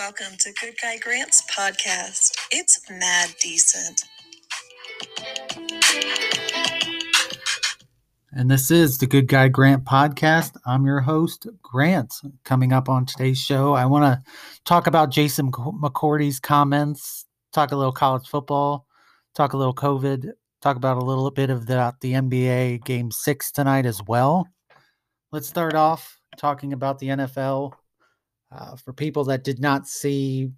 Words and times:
Welcome 0.00 0.38
to 0.38 0.52
Good 0.58 0.76
Guy 0.80 0.96
Grant's 0.96 1.42
podcast. 1.54 2.34
It's 2.50 2.80
mad 2.88 3.34
decent. 3.38 4.04
And 8.32 8.50
this 8.50 8.70
is 8.70 8.96
the 8.96 9.06
Good 9.06 9.28
Guy 9.28 9.48
Grant 9.48 9.84
podcast. 9.84 10.56
I'm 10.64 10.86
your 10.86 11.00
host, 11.00 11.46
Grant. 11.60 12.14
Coming 12.44 12.72
up 12.72 12.88
on 12.88 13.04
today's 13.04 13.38
show, 13.38 13.74
I 13.74 13.84
want 13.84 14.04
to 14.04 14.32
talk 14.64 14.86
about 14.86 15.10
Jason 15.10 15.52
McCourty's 15.52 16.40
comments, 16.40 17.26
talk 17.52 17.70
a 17.70 17.76
little 17.76 17.92
college 17.92 18.26
football, 18.26 18.86
talk 19.34 19.52
a 19.52 19.58
little 19.58 19.74
COVID, 19.74 20.30
talk 20.62 20.78
about 20.78 20.96
a 20.96 21.04
little 21.04 21.30
bit 21.30 21.50
of 21.50 21.66
the, 21.66 21.94
the 22.00 22.12
NBA 22.14 22.84
game 22.84 23.10
six 23.10 23.52
tonight 23.52 23.84
as 23.84 24.02
well. 24.02 24.48
Let's 25.30 25.48
start 25.48 25.74
off 25.74 26.18
talking 26.38 26.72
about 26.72 27.00
the 27.00 27.08
NFL. 27.08 27.74
Uh, 28.52 28.76
for 28.76 28.92
people 28.92 29.24
that 29.24 29.44
did 29.44 29.60
not 29.60 29.86
see, 29.86 30.50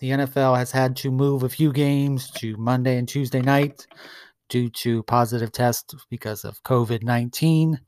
the 0.00 0.10
NFL 0.10 0.56
has 0.56 0.70
had 0.70 0.96
to 0.96 1.10
move 1.10 1.42
a 1.42 1.48
few 1.48 1.72
games 1.72 2.30
to 2.32 2.56
Monday 2.56 2.98
and 2.98 3.08
Tuesday 3.08 3.40
night 3.40 3.86
due 4.48 4.68
to 4.68 5.02
positive 5.04 5.52
tests 5.52 5.94
because 6.10 6.44
of 6.44 6.62
COVID 6.64 7.02
19. 7.02 7.80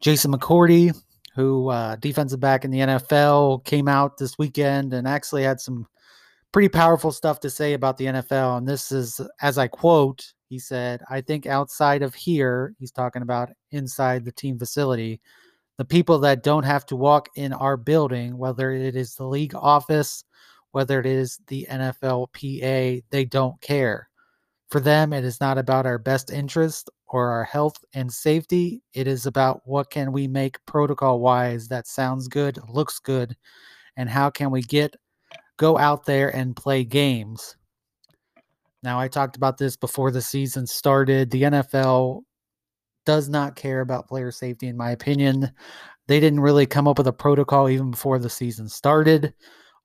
Jason 0.00 0.32
McCourty, 0.32 0.94
who 1.34 1.68
uh, 1.68 1.96
defensive 1.96 2.40
back 2.40 2.64
in 2.64 2.70
the 2.70 2.80
NFL, 2.80 3.64
came 3.64 3.86
out 3.86 4.18
this 4.18 4.38
weekend 4.38 4.92
and 4.92 5.06
actually 5.06 5.42
had 5.42 5.60
some 5.60 5.86
pretty 6.52 6.68
powerful 6.68 7.12
stuff 7.12 7.38
to 7.40 7.50
say 7.50 7.74
about 7.74 7.96
the 7.96 8.06
NFL. 8.06 8.58
And 8.58 8.66
this 8.66 8.90
is, 8.90 9.20
as 9.42 9.58
I 9.58 9.68
quote, 9.68 10.32
he 10.48 10.58
said, 10.58 11.02
I 11.10 11.20
think 11.20 11.46
outside 11.46 12.02
of 12.02 12.14
here, 12.14 12.74
he's 12.78 12.92
talking 12.92 13.22
about 13.22 13.50
inside 13.72 14.24
the 14.24 14.32
team 14.32 14.58
facility, 14.58 15.20
the 15.78 15.84
people 15.84 16.18
that 16.20 16.42
don't 16.42 16.64
have 16.64 16.86
to 16.86 16.96
walk 16.96 17.28
in 17.36 17.52
our 17.52 17.76
building, 17.76 18.38
whether 18.38 18.70
it 18.72 18.96
is 18.96 19.14
the 19.14 19.26
league 19.26 19.54
office, 19.54 20.24
whether 20.72 21.00
it 21.00 21.06
is 21.06 21.38
the 21.48 21.66
NFLPA, 21.70 23.02
they 23.10 23.24
don't 23.24 23.60
care. 23.60 24.08
For 24.70 24.80
them, 24.80 25.12
it 25.12 25.24
is 25.24 25.40
not 25.40 25.58
about 25.58 25.86
our 25.86 25.98
best 25.98 26.30
interest 26.30 26.90
or 27.06 27.30
our 27.30 27.44
health 27.44 27.76
and 27.94 28.12
safety. 28.12 28.82
It 28.94 29.06
is 29.06 29.26
about 29.26 29.60
what 29.64 29.90
can 29.90 30.12
we 30.12 30.26
make 30.26 30.64
protocol 30.66 31.20
wise 31.20 31.68
that 31.68 31.86
sounds 31.86 32.26
good, 32.26 32.58
looks 32.68 32.98
good, 32.98 33.36
and 33.96 34.08
how 34.10 34.30
can 34.30 34.50
we 34.50 34.62
get 34.62 34.96
go 35.56 35.78
out 35.78 36.04
there 36.04 36.34
and 36.34 36.56
play 36.56 36.84
games. 36.84 37.56
Now, 38.82 39.00
I 39.00 39.08
talked 39.08 39.36
about 39.36 39.58
this 39.58 39.76
before 39.76 40.10
the 40.10 40.20
season 40.20 40.66
started. 40.66 41.30
The 41.30 41.42
NFL 41.42 42.22
does 43.06 43.28
not 43.30 43.56
care 43.56 43.80
about 43.80 44.08
player 44.08 44.30
safety, 44.30 44.66
in 44.66 44.76
my 44.76 44.90
opinion. 44.90 45.50
They 46.06 46.20
didn't 46.20 46.40
really 46.40 46.66
come 46.66 46.86
up 46.86 46.98
with 46.98 47.06
a 47.06 47.12
protocol 47.12 47.68
even 47.68 47.90
before 47.90 48.18
the 48.18 48.28
season 48.30 48.68
started. 48.68 49.32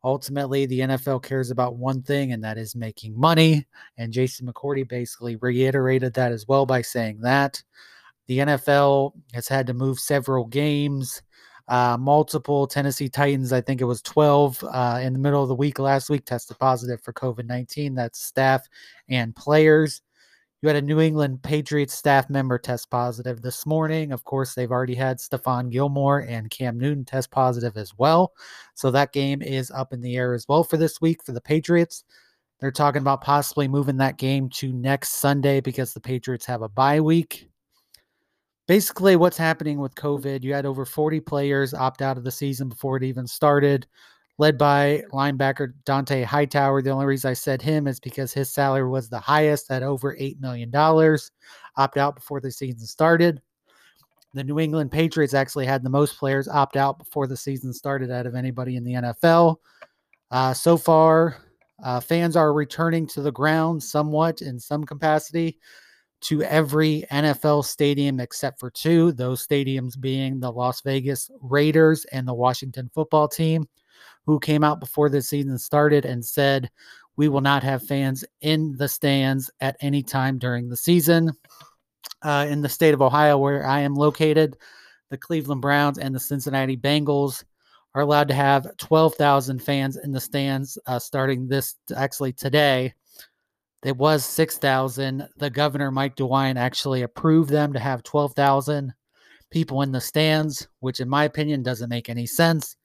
Ultimately, 0.03 0.66
the 0.66 0.80
NFL 0.81 1.23
cares 1.23 1.52
about 1.52 1.78
one 1.78 2.02
thing, 2.02 2.31
and 2.33 2.44
that 2.44 2.58
is 2.58 2.75
making 2.75 3.17
money. 3.17 3.67
And 3.97 4.11
Jason 4.11 4.47
McCourty 4.47 4.88
basically 4.88 5.36
reiterated 5.38 6.13
that 6.16 6.31
as 6.31 6.47
well 6.47 6.66
by 6.66 6.81
saying 6.81 7.22
that 7.22 7.61
the 8.28 8.39
NFL 8.39 9.13
has 9.33 9.47
had 9.47 9.67
to 9.67 9.73
move 9.73 10.00
several 10.00 10.45
games. 10.45 11.22
Uh, 11.67 11.97
multiple 12.00 12.67
Tennessee 12.67 13.08
Titans, 13.08 13.53
I 13.53 13.61
think 13.61 13.80
it 13.80 13.85
was 13.85 14.02
12 14.02 14.63
uh, 14.63 15.00
in 15.02 15.13
the 15.13 15.19
middle 15.19 15.41
of 15.41 15.47
the 15.47 15.56
week 15.56 15.80
last 15.80 16.09
week, 16.09 16.25
tested 16.25 16.58
positive 16.59 17.02
for 17.02 17.13
COVID 17.13 17.45
19. 17.45 17.94
That's 17.94 18.22
staff 18.22 18.67
and 19.08 19.35
players. 19.35 20.02
You 20.61 20.67
had 20.67 20.75
a 20.75 20.81
New 20.81 20.99
England 20.99 21.41
Patriots 21.41 21.95
staff 21.95 22.29
member 22.29 22.59
test 22.59 22.91
positive 22.91 23.41
this 23.41 23.65
morning. 23.65 24.11
Of 24.11 24.23
course, 24.25 24.53
they've 24.53 24.71
already 24.71 24.93
had 24.93 25.17
Stephon 25.17 25.71
Gilmore 25.71 26.19
and 26.19 26.51
Cam 26.51 26.77
Newton 26.77 27.03
test 27.03 27.31
positive 27.31 27.77
as 27.77 27.97
well. 27.97 28.33
So 28.75 28.91
that 28.91 29.11
game 29.11 29.41
is 29.41 29.71
up 29.71 29.91
in 29.91 30.01
the 30.01 30.15
air 30.15 30.35
as 30.35 30.47
well 30.47 30.63
for 30.63 30.77
this 30.77 31.01
week 31.01 31.23
for 31.23 31.31
the 31.31 31.41
Patriots. 31.41 32.03
They're 32.59 32.71
talking 32.71 33.01
about 33.01 33.21
possibly 33.21 33.67
moving 33.67 33.97
that 33.97 34.19
game 34.19 34.49
to 34.49 34.71
next 34.71 35.13
Sunday 35.13 35.61
because 35.61 35.95
the 35.95 36.00
Patriots 36.00 36.45
have 36.45 36.61
a 36.61 36.69
bye 36.69 37.01
week. 37.01 37.50
Basically, 38.67 39.16
what's 39.16 39.38
happening 39.38 39.79
with 39.79 39.95
COVID, 39.95 40.44
you 40.44 40.53
had 40.53 40.67
over 40.67 40.85
40 40.85 41.21
players 41.21 41.73
opt 41.73 42.03
out 42.03 42.17
of 42.19 42.23
the 42.23 42.29
season 42.29 42.69
before 42.69 42.97
it 42.97 43.03
even 43.03 43.25
started 43.25 43.88
led 44.41 44.57
by 44.57 45.03
linebacker 45.13 45.72
Dont'a 45.85 46.25
Hightower. 46.25 46.81
The 46.81 46.90
only 46.90 47.06
reason 47.06 47.29
I 47.29 47.35
said 47.35 47.62
him 47.62 47.85
is 47.85 48.00
because 48.00 48.34
his 48.34 48.50
salary 48.50 48.90
was 48.90 49.07
the 49.07 49.19
highest 49.19 49.69
at 49.69 49.84
over 49.84 50.16
$8 50.19 50.40
million. 50.40 50.75
Opt 51.78 51.97
out 51.97 52.16
before 52.16 52.41
the 52.41 52.50
season 52.50 52.88
started. 52.88 53.40
The 54.34 54.44
New 54.44 54.57
England 54.57 54.91
Patriots 54.91 55.35
actually 55.35 55.68
had 55.68 55.84
the 55.84 55.91
most 55.91 56.18
players 56.18 56.47
opt 56.47 56.75
out 56.75 56.97
before 56.97 57.28
the 57.28 57.38
season 57.38 57.72
started 57.72 58.09
out 58.09 58.25
of 58.25 58.34
anybody 58.34 58.78
in 58.78 58.84
the 58.84 58.94
NFL. 58.94 59.57
Uh, 60.31 60.56
so 60.56 60.75
far, 60.75 61.38
uh, 61.84 62.00
fans 62.00 62.35
are 62.35 62.51
returning 62.51 63.06
to 63.09 63.22
the 63.22 63.31
ground 63.31 63.84
somewhat 63.84 64.41
in 64.41 64.57
some 64.59 64.84
capacity 64.84 65.59
to 66.22 66.41
every 66.41 67.06
NFL 67.12 67.63
stadium 67.63 68.19
except 68.19 68.59
for 68.59 68.72
two, 68.72 69.12
those 69.12 69.46
stadiums 69.46 70.00
being 70.00 70.40
the 70.40 70.51
Las 70.51 70.81
Vegas 70.81 71.30
Raiders 71.41 72.06
and 72.06 72.28
the 72.28 72.34
Washington 72.34 72.90
football 72.91 73.28
team 73.28 73.68
who 74.31 74.40
came 74.40 74.64
out 74.64 74.80
before 74.80 75.09
the 75.09 75.22
season 75.22 75.58
started 75.58 76.06
and 76.06 76.24
said, 76.24 76.72
We 77.18 77.28
will 77.28 77.42
not 77.42 77.64
have 77.64 77.86
fans 77.86 78.24
in 78.40 78.78
the 78.78 78.88
stands 78.88 79.52
at 79.59 79.75
any 79.81 80.02
time 80.02 80.38
during 80.38 80.69
the 80.69 80.78
season. 80.78 81.34
Uh, 82.22 82.47
in 82.50 82.62
the 82.62 82.69
state 82.69 82.94
of 82.94 83.02
Ohio, 83.02 83.38
where 83.38 83.68
I 83.68 83.81
am 83.81 83.94
located, 83.94 84.56
the 85.09 85.18
Cleveland 85.18 85.62
Browns 85.62 85.97
and 85.97 86.16
the 86.16 86.19
Cincinnati 86.19 86.78
Bengals 86.78 87.44
are 87.94 88.03
allowed 88.03 88.30
to 88.30 88.34
have 88.34 88.78
12,000 88.78 89.62
fans 89.62 89.97
in 89.97 90.14
the 90.14 90.22
stands 90.22 90.78
uh, 90.86 90.98
starting 90.98 91.46
this 91.46 91.75
actually 91.94 92.31
today. 92.31 92.94
It 93.84 93.98
was 93.98 94.24
6,000. 94.24 95.28
The 95.36 95.50
governor, 95.50 95.92
Mike 95.92 96.16
DeWine, 96.16 96.56
actually 96.56 97.02
approved 97.02 97.50
them 97.50 97.74
to 97.74 97.80
have 97.80 98.02
12,000 98.03 98.94
people 99.50 99.81
in 99.81 99.92
the 99.92 100.00
stands, 100.00 100.69
which, 100.80 101.02
in 101.02 101.09
my 101.09 101.25
opinion, 101.25 101.63
doesn't 101.63 101.90
make 101.90 102.08
any 102.08 102.25
sense. 102.25 102.78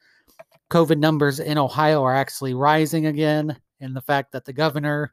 COVID 0.71 0.99
numbers 0.99 1.41
in 1.41 1.59
Ohio 1.59 2.03
are 2.03 2.15
actually 2.15 2.55
rising 2.55 3.07
again. 3.07 3.57
And 3.81 3.95
the 3.95 4.01
fact 4.01 4.33
that 4.33 4.45
the 4.45 4.53
governor 4.53 5.13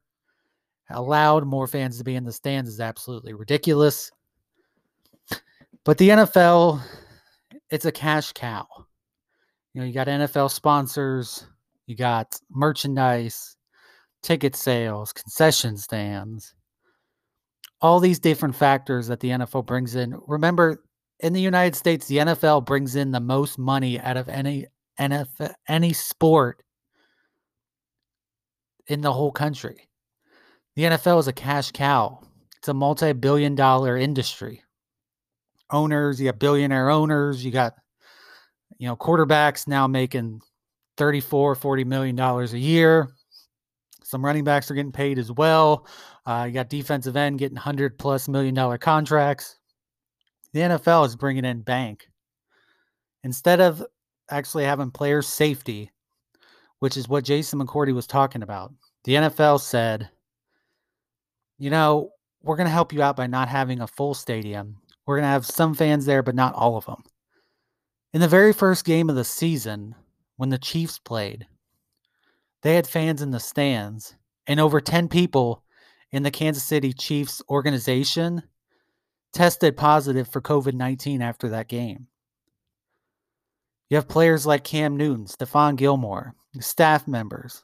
allowed 0.89 1.45
more 1.45 1.67
fans 1.67 1.97
to 1.97 2.03
be 2.03 2.15
in 2.15 2.23
the 2.23 2.31
stands 2.31 2.69
is 2.69 2.79
absolutely 2.79 3.33
ridiculous. 3.33 4.11
But 5.83 5.97
the 5.97 6.09
NFL, 6.09 6.81
it's 7.69 7.85
a 7.85 7.91
cash 7.91 8.31
cow. 8.33 8.65
You 9.73 9.81
know, 9.81 9.87
you 9.87 9.93
got 9.93 10.07
NFL 10.07 10.51
sponsors, 10.51 11.45
you 11.87 11.95
got 11.95 12.39
merchandise, 12.49 13.57
ticket 14.21 14.55
sales, 14.55 15.11
concession 15.11 15.77
stands, 15.77 16.53
all 17.81 17.99
these 17.99 18.19
different 18.19 18.55
factors 18.55 19.07
that 19.07 19.19
the 19.19 19.29
NFL 19.29 19.65
brings 19.65 19.95
in. 19.95 20.17
Remember, 20.27 20.83
in 21.19 21.33
the 21.33 21.41
United 21.41 21.75
States, 21.75 22.07
the 22.07 22.17
NFL 22.17 22.65
brings 22.65 22.95
in 22.95 23.11
the 23.11 23.19
most 23.19 23.57
money 23.59 23.99
out 23.99 24.15
of 24.15 24.29
any 24.29 24.67
NFL, 24.99 25.53
any 25.67 25.93
sport 25.93 26.63
in 28.87 29.01
the 29.01 29.11
whole 29.11 29.31
country. 29.31 29.87
The 30.75 30.83
NFL 30.83 31.19
is 31.19 31.27
a 31.27 31.33
cash 31.33 31.71
cow. 31.71 32.21
It's 32.57 32.67
a 32.67 32.73
multi-billion 32.73 33.55
dollar 33.55 33.97
industry. 33.97 34.63
Owners, 35.69 36.19
you 36.19 36.27
got 36.27 36.39
billionaire 36.39 36.89
owners, 36.89 37.43
you 37.43 37.51
got 37.51 37.73
you 38.77 38.87
know 38.87 38.95
quarterbacks 38.95 39.67
now 39.67 39.87
making 39.87 40.41
34 40.97 41.55
40 41.55 41.83
million 41.83 42.15
dollars 42.15 42.53
a 42.53 42.59
year. 42.59 43.09
Some 44.03 44.23
running 44.23 44.43
backs 44.43 44.69
are 44.69 44.75
getting 44.75 44.91
paid 44.91 45.17
as 45.17 45.31
well. 45.31 45.87
Uh, 46.25 46.45
you 46.47 46.53
got 46.53 46.69
defensive 46.69 47.15
end 47.15 47.39
getting 47.39 47.55
100 47.55 47.97
plus 47.97 48.27
million 48.27 48.53
dollar 48.53 48.77
contracts. 48.77 49.57
The 50.53 50.59
NFL 50.59 51.07
is 51.07 51.15
bringing 51.15 51.45
in 51.45 51.61
bank. 51.61 52.07
Instead 53.23 53.59
of 53.59 53.83
actually 54.33 54.65
having 54.65 54.91
player 54.91 55.21
safety, 55.21 55.91
which 56.79 56.97
is 56.97 57.07
what 57.07 57.23
Jason 57.23 57.59
McCourty 57.59 57.93
was 57.93 58.07
talking 58.07 58.43
about. 58.43 58.73
The 59.05 59.13
NFL 59.13 59.61
said, 59.61 60.09
you 61.57 61.69
know, 61.69 62.09
we're 62.41 62.57
going 62.57 62.67
to 62.67 62.71
help 62.71 62.91
you 62.91 63.01
out 63.01 63.15
by 63.15 63.27
not 63.27 63.47
having 63.47 63.79
a 63.79 63.87
full 63.87 64.13
stadium. 64.13 64.77
We're 65.05 65.17
going 65.17 65.23
to 65.23 65.29
have 65.29 65.45
some 65.45 65.73
fans 65.73 66.05
there, 66.05 66.23
but 66.23 66.35
not 66.35 66.55
all 66.55 66.77
of 66.77 66.85
them. 66.85 67.03
In 68.13 68.21
the 68.21 68.27
very 68.27 68.53
first 68.53 68.85
game 68.85 69.09
of 69.09 69.15
the 69.15 69.23
season, 69.23 69.95
when 70.37 70.49
the 70.49 70.57
Chiefs 70.57 70.99
played, 70.99 71.47
they 72.61 72.75
had 72.75 72.87
fans 72.87 73.21
in 73.21 73.31
the 73.31 73.39
stands, 73.39 74.15
and 74.47 74.59
over 74.59 74.81
10 74.81 75.09
people 75.09 75.63
in 76.11 76.23
the 76.23 76.31
Kansas 76.31 76.63
City 76.63 76.93
Chiefs 76.93 77.41
organization 77.49 78.43
tested 79.33 79.75
positive 79.75 80.27
for 80.27 80.41
COVID 80.41 80.73
19 80.73 81.21
after 81.21 81.49
that 81.49 81.67
game. 81.67 82.07
You 83.93 83.97
have 83.97 84.07
players 84.07 84.47
like 84.47 84.63
Cam 84.63 84.97
Newton, 84.97 85.25
Stephon 85.25 85.75
Gilmore, 85.75 86.33
staff 86.59 87.07
members 87.07 87.63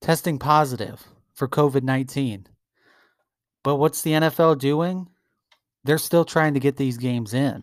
testing 0.00 0.36
positive 0.36 1.06
for 1.32 1.46
COVID 1.46 1.84
19. 1.84 2.48
But 3.62 3.76
what's 3.76 4.02
the 4.02 4.10
NFL 4.10 4.58
doing? 4.58 5.06
They're 5.84 5.98
still 5.98 6.24
trying 6.24 6.54
to 6.54 6.60
get 6.60 6.76
these 6.76 6.96
games 6.96 7.34
in. 7.34 7.62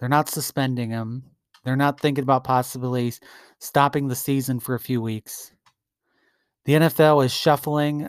They're 0.00 0.08
not 0.08 0.30
suspending 0.30 0.88
them. 0.88 1.24
They're 1.62 1.76
not 1.76 2.00
thinking 2.00 2.24
about 2.24 2.44
possibly 2.44 3.12
stopping 3.58 4.08
the 4.08 4.16
season 4.16 4.58
for 4.58 4.74
a 4.74 4.80
few 4.80 5.02
weeks. 5.02 5.52
The 6.64 6.72
NFL 6.72 7.22
is 7.26 7.34
shuffling 7.34 8.08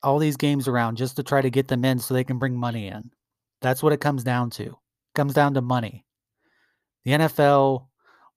all 0.00 0.20
these 0.20 0.36
games 0.36 0.68
around 0.68 0.96
just 0.96 1.16
to 1.16 1.24
try 1.24 1.42
to 1.42 1.50
get 1.50 1.66
them 1.66 1.84
in 1.84 1.98
so 1.98 2.14
they 2.14 2.22
can 2.22 2.38
bring 2.38 2.54
money 2.54 2.86
in. 2.86 3.10
That's 3.60 3.82
what 3.82 3.92
it 3.92 4.00
comes 4.00 4.22
down 4.22 4.50
to. 4.50 4.62
It 4.66 5.16
comes 5.16 5.34
down 5.34 5.54
to 5.54 5.60
money. 5.60 6.04
The 7.04 7.12
NFL 7.12 7.86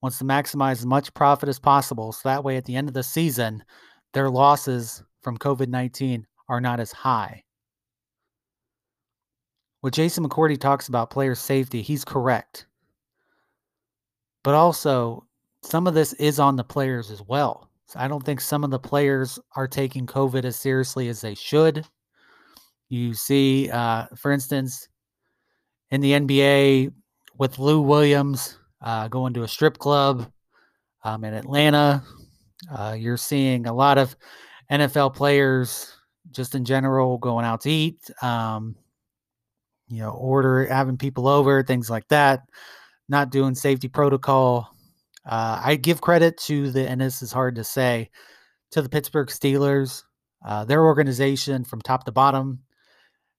wants 0.02 0.18
to 0.18 0.24
maximize 0.24 0.74
as 0.74 0.86
much 0.86 1.14
profit 1.14 1.50
as 1.50 1.60
possible 1.60 2.12
so 2.12 2.30
that 2.30 2.44
way 2.44 2.58
at 2.58 2.66
the 2.66 2.76
end 2.76 2.88
of 2.88 2.94
the 2.94 3.04
season, 3.04 3.64
their 4.14 4.30
losses 4.30 5.04
from 5.22 5.38
COVID 5.38 5.68
19 5.68 6.26
are 6.50 6.62
not 6.62 6.80
as 6.80 6.92
high. 6.92 7.44
What 9.82 9.94
Jason 9.94 10.28
McCourty 10.28 10.60
talks 10.60 10.88
about 10.88 11.10
player 11.10 11.36
safety, 11.36 11.82
he's 11.82 12.06
correct. 12.06 12.68
But 14.44 14.54
also, 14.54 15.26
some 15.62 15.88
of 15.88 15.94
this 15.94 16.14
is 16.14 16.40
on 16.40 16.56
the 16.56 16.64
players 16.64 17.12
as 17.12 17.22
well. 17.22 17.70
So 17.88 18.00
I 18.00 18.08
don't 18.08 18.24
think 18.24 18.42
some 18.42 18.64
of 18.64 18.72
the 18.72 18.80
players 18.80 19.40
are 19.56 19.68
taking 19.68 20.06
COVID 20.06 20.46
as 20.46 20.56
seriously 20.56 21.10
as 21.10 21.22
they 21.22 21.36
should. 21.36 21.86
You 22.90 23.14
see, 23.14 23.70
uh, 23.70 24.06
for 24.16 24.32
instance, 24.32 24.88
in 25.92 26.02
the 26.02 26.12
NBA 26.14 26.92
with 27.38 27.60
Lou 27.60 27.82
Williams 27.82 28.58
uh, 28.82 29.08
going 29.08 29.34
to 29.34 29.44
a 29.44 29.48
strip 29.48 29.78
club 29.78 30.32
um, 31.04 31.24
in 31.24 31.34
Atlanta, 31.34 32.04
uh, 32.72 32.96
you're 32.98 33.18
seeing 33.18 33.68
a 33.68 33.74
lot 33.74 33.98
of 33.98 34.16
NFL 34.72 35.16
players 35.16 35.96
just 36.32 36.56
in 36.56 36.66
general 36.66 37.18
going 37.18 37.46
out 37.46 37.62
to 37.62 37.70
eat, 37.70 38.00
um, 38.22 38.76
you 39.88 40.00
know, 40.00 40.12
order, 40.12 40.66
having 40.66 40.98
people 40.98 41.28
over, 41.28 41.64
things 41.64 41.90
like 41.90 42.08
that, 42.08 42.42
not 43.10 43.30
doing 43.30 43.56
safety 43.56 43.88
protocol. 43.88 44.74
Uh, 45.26 45.62
I 45.64 45.76
give 45.76 46.02
credit 46.02 46.38
to 46.40 46.72
the, 46.72 46.90
and 46.90 47.02
this 47.02 47.22
is 47.22 47.32
hard 47.32 47.56
to 47.56 47.64
say, 47.64 48.10
to 48.72 48.82
the 48.82 48.90
Pittsburgh 48.90 49.28
Steelers. 49.28 50.04
Uh, 50.46 50.66
their 50.66 50.84
organization 50.84 51.64
from 51.64 51.82
top 51.82 52.06
to 52.06 52.12
bottom 52.12 52.60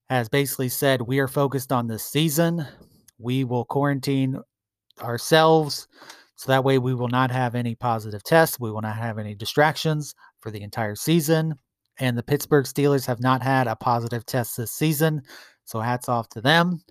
has 0.09 0.29
basically 0.29 0.69
said, 0.69 1.03
We 1.03 1.19
are 1.19 1.29
focused 1.29 1.73
on 1.73 1.87
this 1.87 2.05
season. 2.05 2.67
We 3.25 3.45
will 3.45 3.65
quarantine 3.65 4.39
ourselves 5.03 5.89
so 6.37 6.53
that 6.53 6.65
way 6.65 6.79
we 6.79 6.95
will 6.95 7.09
not 7.09 7.31
have 7.31 7.55
any 7.55 7.75
positive 7.75 8.23
tests. 8.23 8.61
We 8.61 8.71
will 8.71 8.83
not 8.83 8.97
have 8.97 9.19
any 9.19 9.35
distractions 9.35 10.15
for 10.41 10.51
the 10.51 10.63
entire 10.63 10.95
season. 10.95 11.55
And 11.99 12.19
the 12.19 12.23
Pittsburgh 12.23 12.67
Steelers 12.67 13.07
have 13.07 13.21
not 13.21 13.43
had 13.43 13.67
a 13.67 13.77
positive 13.77 14.27
test 14.27 14.57
this 14.57 14.73
season. 14.73 15.23
So 15.65 15.81
hats 15.81 16.09
off 16.09 16.29
to 16.31 16.41
them. 16.41 16.83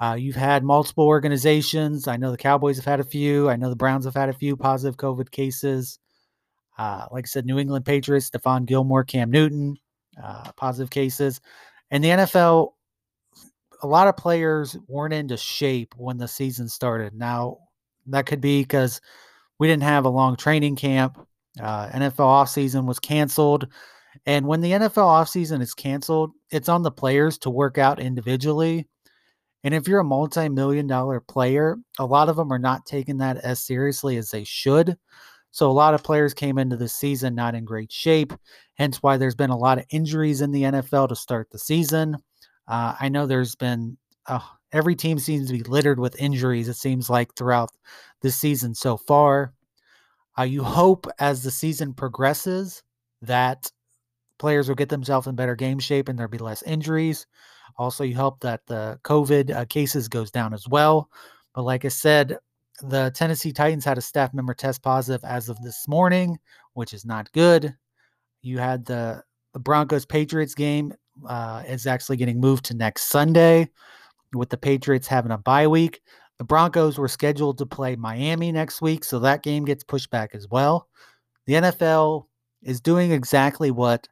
Uh, 0.00 0.14
you've 0.14 0.36
had 0.36 0.64
multiple 0.64 1.06
organizations. 1.06 2.08
I 2.08 2.16
know 2.16 2.32
the 2.32 2.36
Cowboys 2.36 2.76
have 2.76 2.84
had 2.84 2.98
a 2.98 3.04
few. 3.04 3.48
I 3.48 3.56
know 3.56 3.70
the 3.70 3.76
Browns 3.76 4.04
have 4.04 4.14
had 4.14 4.28
a 4.28 4.34
few 4.34 4.56
positive 4.56 4.96
COVID 4.96 5.30
cases. 5.30 6.00
Uh, 6.76 7.06
like 7.12 7.24
I 7.24 7.28
said, 7.28 7.46
New 7.46 7.58
England 7.58 7.84
Patriots, 7.84 8.28
Stephon 8.28 8.66
Gilmore, 8.66 9.04
Cam 9.04 9.30
Newton, 9.30 9.76
uh, 10.22 10.50
positive 10.56 10.90
cases. 10.90 11.40
And 11.92 12.02
the 12.02 12.08
NFL, 12.08 12.72
a 13.82 13.86
lot 13.86 14.08
of 14.08 14.16
players 14.16 14.76
weren't 14.86 15.14
into 15.14 15.36
shape 15.36 15.94
when 15.96 16.16
the 16.16 16.28
season 16.28 16.68
started. 16.68 17.14
Now, 17.14 17.58
that 18.06 18.26
could 18.26 18.40
be 18.40 18.62
because 18.62 19.00
we 19.58 19.66
didn't 19.66 19.82
have 19.82 20.04
a 20.04 20.10
long 20.10 20.36
training 20.36 20.76
camp. 20.76 21.18
Uh, 21.60 21.88
NFL 21.88 22.16
offseason 22.16 22.86
was 22.86 22.98
canceled. 22.98 23.68
And 24.24 24.46
when 24.46 24.60
the 24.60 24.70
NFL 24.72 24.96
offseason 24.96 25.60
is 25.60 25.74
canceled, 25.74 26.32
it's 26.50 26.68
on 26.68 26.82
the 26.82 26.90
players 26.90 27.38
to 27.38 27.50
work 27.50 27.76
out 27.76 28.00
individually. 28.00 28.86
And 29.64 29.74
if 29.74 29.86
you're 29.86 30.00
a 30.00 30.04
multi 30.04 30.48
million 30.48 30.86
dollar 30.86 31.20
player, 31.20 31.76
a 31.98 32.06
lot 32.06 32.28
of 32.28 32.36
them 32.36 32.52
are 32.52 32.58
not 32.58 32.86
taking 32.86 33.18
that 33.18 33.38
as 33.38 33.60
seriously 33.60 34.16
as 34.16 34.30
they 34.30 34.44
should. 34.44 34.96
So 35.50 35.70
a 35.70 35.72
lot 35.72 35.94
of 35.94 36.02
players 36.02 36.34
came 36.34 36.58
into 36.58 36.76
the 36.76 36.88
season 36.88 37.34
not 37.34 37.54
in 37.54 37.64
great 37.64 37.92
shape, 37.92 38.32
hence 38.74 39.02
why 39.02 39.16
there's 39.16 39.34
been 39.34 39.50
a 39.50 39.56
lot 39.56 39.78
of 39.78 39.84
injuries 39.90 40.40
in 40.40 40.50
the 40.50 40.62
NFL 40.62 41.08
to 41.10 41.16
start 41.16 41.50
the 41.50 41.58
season. 41.58 42.16
Uh, 42.68 42.94
I 42.98 43.08
know 43.08 43.26
there's 43.26 43.54
been 43.54 43.96
uh, 44.26 44.40
every 44.72 44.94
team 44.94 45.18
seems 45.18 45.48
to 45.48 45.52
be 45.52 45.62
littered 45.62 45.98
with 45.98 46.20
injuries, 46.20 46.68
it 46.68 46.76
seems 46.76 47.10
like 47.10 47.34
throughout 47.34 47.70
this 48.20 48.36
season 48.36 48.74
so 48.74 48.96
far. 48.96 49.52
Uh, 50.38 50.44
you 50.44 50.62
hope 50.62 51.06
as 51.18 51.42
the 51.42 51.50
season 51.50 51.92
progresses 51.92 52.82
that 53.20 53.70
players 54.38 54.68
will 54.68 54.74
get 54.74 54.88
themselves 54.88 55.26
in 55.26 55.34
better 55.34 55.54
game 55.54 55.78
shape 55.78 56.08
and 56.08 56.18
there'll 56.18 56.30
be 56.30 56.38
less 56.38 56.62
injuries. 56.62 57.26
Also, 57.76 58.04
you 58.04 58.16
hope 58.16 58.40
that 58.40 58.60
the 58.66 58.98
COVID 59.04 59.54
uh, 59.54 59.64
cases 59.66 60.08
goes 60.08 60.30
down 60.30 60.54
as 60.54 60.66
well. 60.68 61.08
But 61.54 61.62
like 61.62 61.84
I 61.84 61.88
said, 61.88 62.38
the 62.82 63.12
Tennessee 63.14 63.52
Titans 63.52 63.84
had 63.84 63.98
a 63.98 64.02
staff 64.02 64.32
member 64.32 64.54
test 64.54 64.82
positive 64.82 65.22
as 65.24 65.48
of 65.48 65.62
this 65.62 65.86
morning, 65.86 66.38
which 66.72 66.94
is 66.94 67.04
not 67.04 67.30
good. 67.32 67.74
You 68.40 68.58
had 68.58 68.84
the, 68.86 69.22
the 69.52 69.60
Broncos 69.60 70.06
Patriots 70.06 70.54
game 70.54 70.94
uh, 71.26 71.62
is 71.66 71.86
actually 71.86 72.16
getting 72.16 72.40
moved 72.40 72.64
to 72.66 72.74
next 72.74 73.04
Sunday 73.04 73.68
with 74.34 74.50
the 74.50 74.56
Patriots 74.56 75.06
having 75.06 75.32
a 75.32 75.38
bye 75.38 75.66
week. 75.66 76.00
The 76.38 76.44
Broncos 76.44 76.98
were 76.98 77.08
scheduled 77.08 77.58
to 77.58 77.66
play 77.66 77.96
Miami 77.96 78.50
next 78.50 78.82
week, 78.82 79.04
so 79.04 79.18
that 79.20 79.42
game 79.42 79.64
gets 79.64 79.84
pushed 79.84 80.10
back 80.10 80.34
as 80.34 80.48
well. 80.48 80.88
The 81.46 81.54
NFL 81.54 82.26
is 82.62 82.80
doing 82.80 83.12
exactly 83.12 83.70
what 83.70 84.08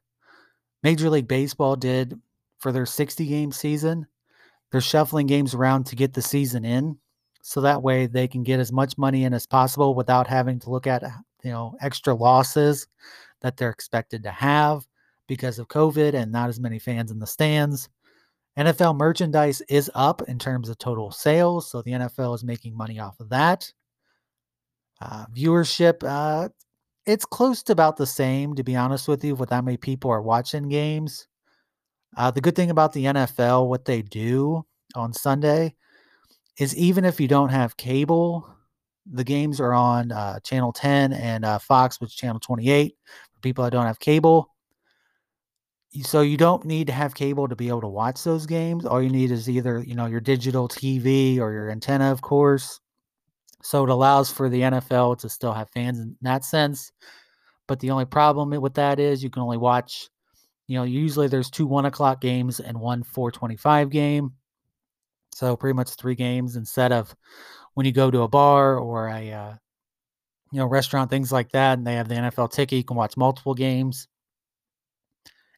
Major 0.83 1.11
League 1.11 1.29
Baseball 1.29 1.77
did 1.77 2.19
for 2.59 2.73
their 2.73 2.87
60 2.87 3.27
game 3.27 3.53
season. 3.53 4.07
They're 4.71 4.81
shuffling 4.81 5.27
games 5.27 5.55
around 5.55 5.87
to 5.87 5.97
get 5.97 6.13
the 6.13 6.23
season 6.23 6.65
in 6.65 6.99
so 7.43 7.61
that 7.61 7.83
way 7.83 8.07
they 8.07 8.29
can 8.29 8.43
get 8.43 8.61
as 8.61 8.73
much 8.73 8.99
money 8.99 9.25
in 9.25 9.35
as 9.35 9.47
possible 9.47 9.95
without 9.95 10.27
having 10.27 10.59
to 10.61 10.71
look 10.71 10.87
at 10.87 11.03
you 11.43 11.51
know 11.51 11.75
extra 11.81 12.15
losses 12.15 12.87
that 13.41 13.57
they're 13.57 13.71
expected 13.71 14.23
to 14.23 14.31
have 14.31 14.87
because 15.31 15.61
of 15.61 15.69
COVID 15.69 16.15
and 16.15 16.33
not 16.33 16.49
as 16.49 16.59
many 16.59 16.81
fans 16.81 17.13
in 17.13 17.21
the 17.21 17.27
stands. 17.27 17.89
NFL 18.59 18.97
merchandise 18.97 19.63
is 19.69 19.89
up 19.95 20.23
in 20.27 20.41
terms 20.41 20.69
of 20.69 20.77
total 20.77 21.13
sales, 21.13 21.71
so 21.71 21.83
the 21.83 21.93
NFL 21.93 22.35
is 22.35 22.43
making 22.43 22.77
money 22.77 22.99
off 22.99 23.21
of 23.21 23.29
that. 23.29 23.73
Uh, 25.01 25.27
viewership, 25.27 26.03
uh, 26.03 26.49
it's 27.07 27.25
close 27.25 27.63
to 27.63 27.73
about 27.73 27.97
the 27.97 28.09
same, 28.09 28.57
to 28.57 28.65
be 28.65 28.75
honest 28.75 29.07
with 29.07 29.23
you, 29.23 29.37
with 29.37 29.51
how 29.51 29.63
many 29.63 29.77
people 29.77 30.11
are 30.11 30.21
watching 30.21 30.69
games. 30.69 31.29
Uh, 32.17 32.33
the 32.33 32.41
good 32.41 32.57
thing 32.57 32.71
about 32.71 32.93
the 32.93 33.05
NFL, 33.05 33.69
what 33.69 33.85
they 33.85 34.03
do 34.03 34.67
on 34.97 35.13
Sunday, 35.13 35.77
is 36.59 36.77
even 36.77 37.05
if 37.05 37.21
you 37.21 37.29
don't 37.29 37.51
have 37.51 37.77
cable, 37.77 38.53
the 39.07 39.23
games 39.23 39.61
are 39.61 39.75
on 39.75 40.11
uh, 40.11 40.41
Channel 40.41 40.73
10 40.73 41.13
and 41.13 41.45
uh, 41.45 41.61
Fox, 41.61 42.01
which 42.01 42.11
is 42.11 42.17
Channel 42.17 42.41
28 42.41 42.97
for 43.33 43.41
people 43.43 43.63
that 43.63 43.71
don't 43.71 43.87
have 43.87 44.01
cable 44.01 44.51
so 46.03 46.21
you 46.21 46.37
don't 46.37 46.65
need 46.65 46.87
to 46.87 46.93
have 46.93 47.15
cable 47.15 47.49
to 47.49 47.57
be 47.57 47.69
able 47.69 47.81
to 47.81 47.89
watch 47.89 48.23
those 48.23 48.47
games. 48.47 48.87
All 48.87 49.03
you 49.03 49.11
need 49.11 49.33
is 49.33 49.51
either, 49.51 49.83
you 49.85 49.95
know, 49.95 50.07
your 50.07 50.21
digital 50.21 50.69
TV 50.69 51.39
or 51.39 51.53
your 51.53 51.71
antenna, 51.71 52.13
of 52.13 52.23
course. 52.23 52.81
So 53.63 53.83
it 53.83 53.91
allows 53.91 54.31
for 54.31 54.49
the 54.49 54.61
NFL 54.61 55.19
to 55.19 55.29
still 55.29 55.53
have 55.53 55.69
fans 55.71 55.99
in 55.99 56.17
that 56.23 56.45
sense. 56.45 56.93
But 57.67 57.81
the 57.81 57.91
only 57.91 58.05
problem 58.05 58.51
with 58.61 58.75
that 58.75 59.01
is 59.01 59.23
you 59.23 59.31
can 59.31 59.43
only 59.43 59.57
watch, 59.57 60.09
you 60.69 60.77
know, 60.79 60.85
usually 60.85 61.29
there's 61.29 61.51
two 61.51 61.67
one 61.67 61.87
o'clock 61.87 62.21
games 62.21 62.61
and 62.61 62.81
one 62.81 63.03
425 63.03 63.91
game. 63.91 64.33
So 65.35 65.57
pretty 65.57 65.75
much 65.75 65.91
three 65.91 66.15
games 66.15 66.57
instead 66.57 66.93
of 66.93 67.15
when 67.75 67.87
you 67.87 67.93
go 67.93 68.11
to 68.11 68.23
a 68.23 68.29
bar 68.29 68.79
or 68.79 69.09
a, 69.09 69.33
uh, 69.33 69.55
you 70.53 70.59
know, 70.59 70.67
restaurant, 70.67 71.11
things 71.11 71.31
like 71.31 71.53
that, 71.53 71.79
and 71.79 71.87
they 71.87 71.95
have 71.95 72.09
the 72.09 72.17
NFL 72.17 72.51
ticket, 72.53 72.79
you 72.79 72.85
can 72.85 72.97
watch 72.97 73.17
multiple 73.17 73.55
games. 73.55 74.09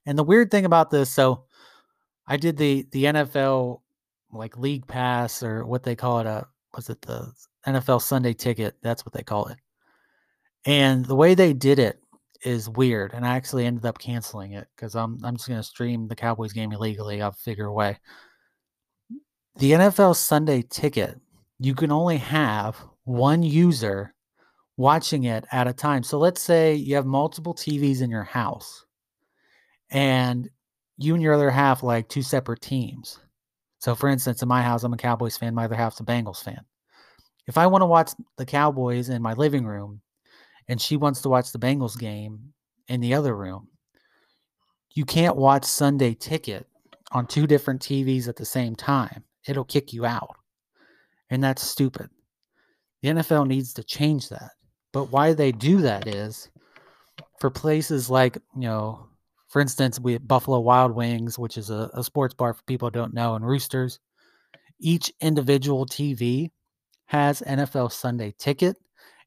And 0.07 0.19
the 0.19 0.25
weird 0.25 0.51
thing 0.51 0.65
about 0.65 0.91
this, 0.91 1.11
so 1.11 1.45
I 2.27 2.37
did 2.37 2.57
the 2.57 2.87
the 2.91 3.05
NFL 3.05 3.81
like 4.33 4.57
league 4.57 4.87
pass 4.87 5.43
or 5.43 5.65
what 5.67 5.83
they 5.83 5.95
call 5.95 6.21
it 6.21 6.27
a 6.27 6.31
uh, 6.31 6.45
was 6.75 6.89
it 6.89 7.03
the 7.03 7.33
NFL 7.67 8.03
Sunday 8.03 8.33
ticket? 8.33 8.77
That's 8.83 9.05
what 9.05 9.13
they 9.13 9.23
call 9.23 9.47
it. 9.47 9.59
And 10.65 11.05
the 11.05 11.17
way 11.17 11.35
they 11.35 11.53
did 11.53 11.79
it 11.79 12.01
is 12.45 12.69
weird. 12.69 13.13
And 13.13 13.27
I 13.27 13.37
actually 13.37 13.67
ended 13.67 13.85
up 13.85 13.99
canceling 13.99 14.53
it 14.53 14.69
because 14.75 14.95
I'm 14.95 15.19
I'm 15.25 15.37
just 15.37 15.49
gonna 15.49 15.63
stream 15.63 16.09
the 16.09 16.17
Cowboys 16.17 16.53
game 16.53 16.73
illegally. 16.73 17.23
I'll 17.23 17.33
figure 17.33 17.67
a 17.67 17.73
way. 17.73 17.99
The 19.57 19.73
NFL 19.73 20.17
Sunday 20.17 20.63
ticket, 20.63 21.21
you 21.59 21.75
can 21.75 21.93
only 21.93 22.17
have 22.17 22.77
one 23.05 23.43
user 23.43 24.15
watching 24.77 25.25
it 25.25 25.45
at 25.53 25.69
a 25.69 25.73
time. 25.73 26.03
So 26.03 26.19
let's 26.19 26.41
say 26.41 26.75
you 26.75 26.95
have 26.97 27.05
multiple 27.05 27.55
TVs 27.55 28.01
in 28.01 28.11
your 28.11 28.25
house 28.25 28.87
and 29.93 30.49
you 30.97 31.15
and 31.15 31.23
your 31.23 31.35
other 31.35 31.51
half 31.51 31.83
like 31.83 32.09
two 32.09 32.23
separate 32.23 32.61
teams. 32.61 33.21
So, 33.79 33.95
for 33.95 34.09
instance, 34.09 34.43
in 34.43 34.49
my 34.49 34.63
house, 34.63 34.83
I'm 34.83 34.93
a 34.93 34.97
Cowboys 34.97 35.37
fan. 35.37 35.55
My 35.55 35.67
other 35.67 35.75
half's 35.77 36.01
a 36.01 36.05
Bengals 36.05 36.43
fan. 36.43 36.61
If 37.47 37.59
I 37.59 37.67
want 37.67 37.83
to 37.83 37.87
watch 37.87 38.13
the 38.39 38.47
Cowboys 38.47 39.09
in 39.09 39.23
my 39.23 39.35
living 39.35 39.67
room, 39.67 40.01
and 40.69 40.81
she 40.81 40.97
wants 40.97 41.21
to 41.23 41.29
watch 41.29 41.53
the 41.53 41.59
Bengals 41.59 41.99
game 41.99 42.53
in 42.89 43.01
the 43.01 43.15
other 43.15 43.37
room, 43.37 43.69
you 44.95 45.05
can't 45.05 45.37
watch 45.37 45.65
Sunday 45.65 46.15
Ticket 46.15 46.67
on 47.11 47.27
two 47.27 47.47
different 47.47 47.83
TVs 47.83 48.29
at 48.29 48.37
the 48.37 48.45
same 48.45 48.77
time. 48.77 49.25
It'll 49.47 49.65
kick 49.65 49.93
you 49.93 50.07
out, 50.07 50.37
and 51.31 51.43
that's 51.43 51.63
stupid. 51.63 52.09
The 53.03 53.09
NFL 53.09 53.49
needs 53.49 53.75
to 53.75 53.83
change 53.83 54.29
that. 54.29 54.53
But 54.93 55.11
why 55.11 55.33
they 55.33 55.51
do 55.51 55.81
that 55.81 56.07
is 56.07 56.49
for 57.41 57.51
places 57.51 58.09
like, 58.09 58.37
you 58.55 58.63
know, 58.63 59.09
for 59.53 59.61
instance, 59.61 60.01
we 60.01 60.15
have 60.15 60.27
Buffalo 60.27 60.61
Wild 60.61 60.93
Wings, 60.93 61.39
which 61.39 61.59
is 61.59 61.69
a, 61.69 61.91
a 61.93 62.03
sports 62.03 62.33
bar 62.33 62.55
for 62.55 62.63
people 62.63 62.89
who 62.89 62.93
don't 62.93 63.13
know, 63.13 63.35
and 63.35 63.47
Roosters, 63.47 64.01
each 64.81 65.13
individual 65.21 65.85
TV 65.85 66.51
has 67.05 67.43
NFL 67.43 67.93
Sunday 67.93 68.33
ticket 68.39 68.79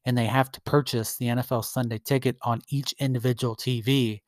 and 0.04 0.18
they 0.18 0.26
have 0.26 0.50
to 0.50 0.60
purchase 0.62 1.16
the 1.16 1.26
NFL 1.26 1.64
Sunday 1.64 1.98
ticket 1.98 2.36
on 2.42 2.60
each 2.68 2.92
individual 2.98 3.54
TV. 3.54 4.20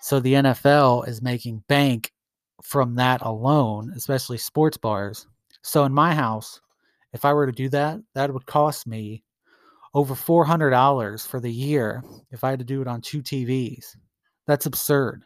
So 0.00 0.18
the 0.18 0.32
NFL 0.32 1.06
is 1.08 1.20
making 1.20 1.62
bank 1.68 2.10
from 2.62 2.94
that 2.94 3.20
alone, 3.20 3.92
especially 3.94 4.38
sports 4.38 4.78
bars. 4.78 5.26
So 5.60 5.84
in 5.84 5.92
my 5.92 6.14
house, 6.14 6.58
if 7.12 7.26
I 7.26 7.34
were 7.34 7.44
to 7.44 7.52
do 7.52 7.68
that, 7.68 8.00
that 8.14 8.32
would 8.32 8.46
cost 8.46 8.86
me 8.86 9.22
over 9.92 10.14
$400 10.14 11.26
for 11.26 11.38
the 11.38 11.52
year 11.52 12.02
if 12.30 12.44
I 12.44 12.48
had 12.48 12.60
to 12.60 12.64
do 12.64 12.80
it 12.80 12.88
on 12.88 13.02
two 13.02 13.22
TVs. 13.22 13.94
That's 14.46 14.64
absurd. 14.64 15.24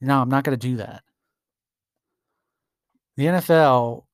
No, 0.00 0.20
I'm 0.20 0.28
not 0.28 0.44
going 0.44 0.58
to 0.58 0.68
do 0.68 0.76
that. 0.76 1.02
The 3.16 3.26
NFL, 3.26 4.04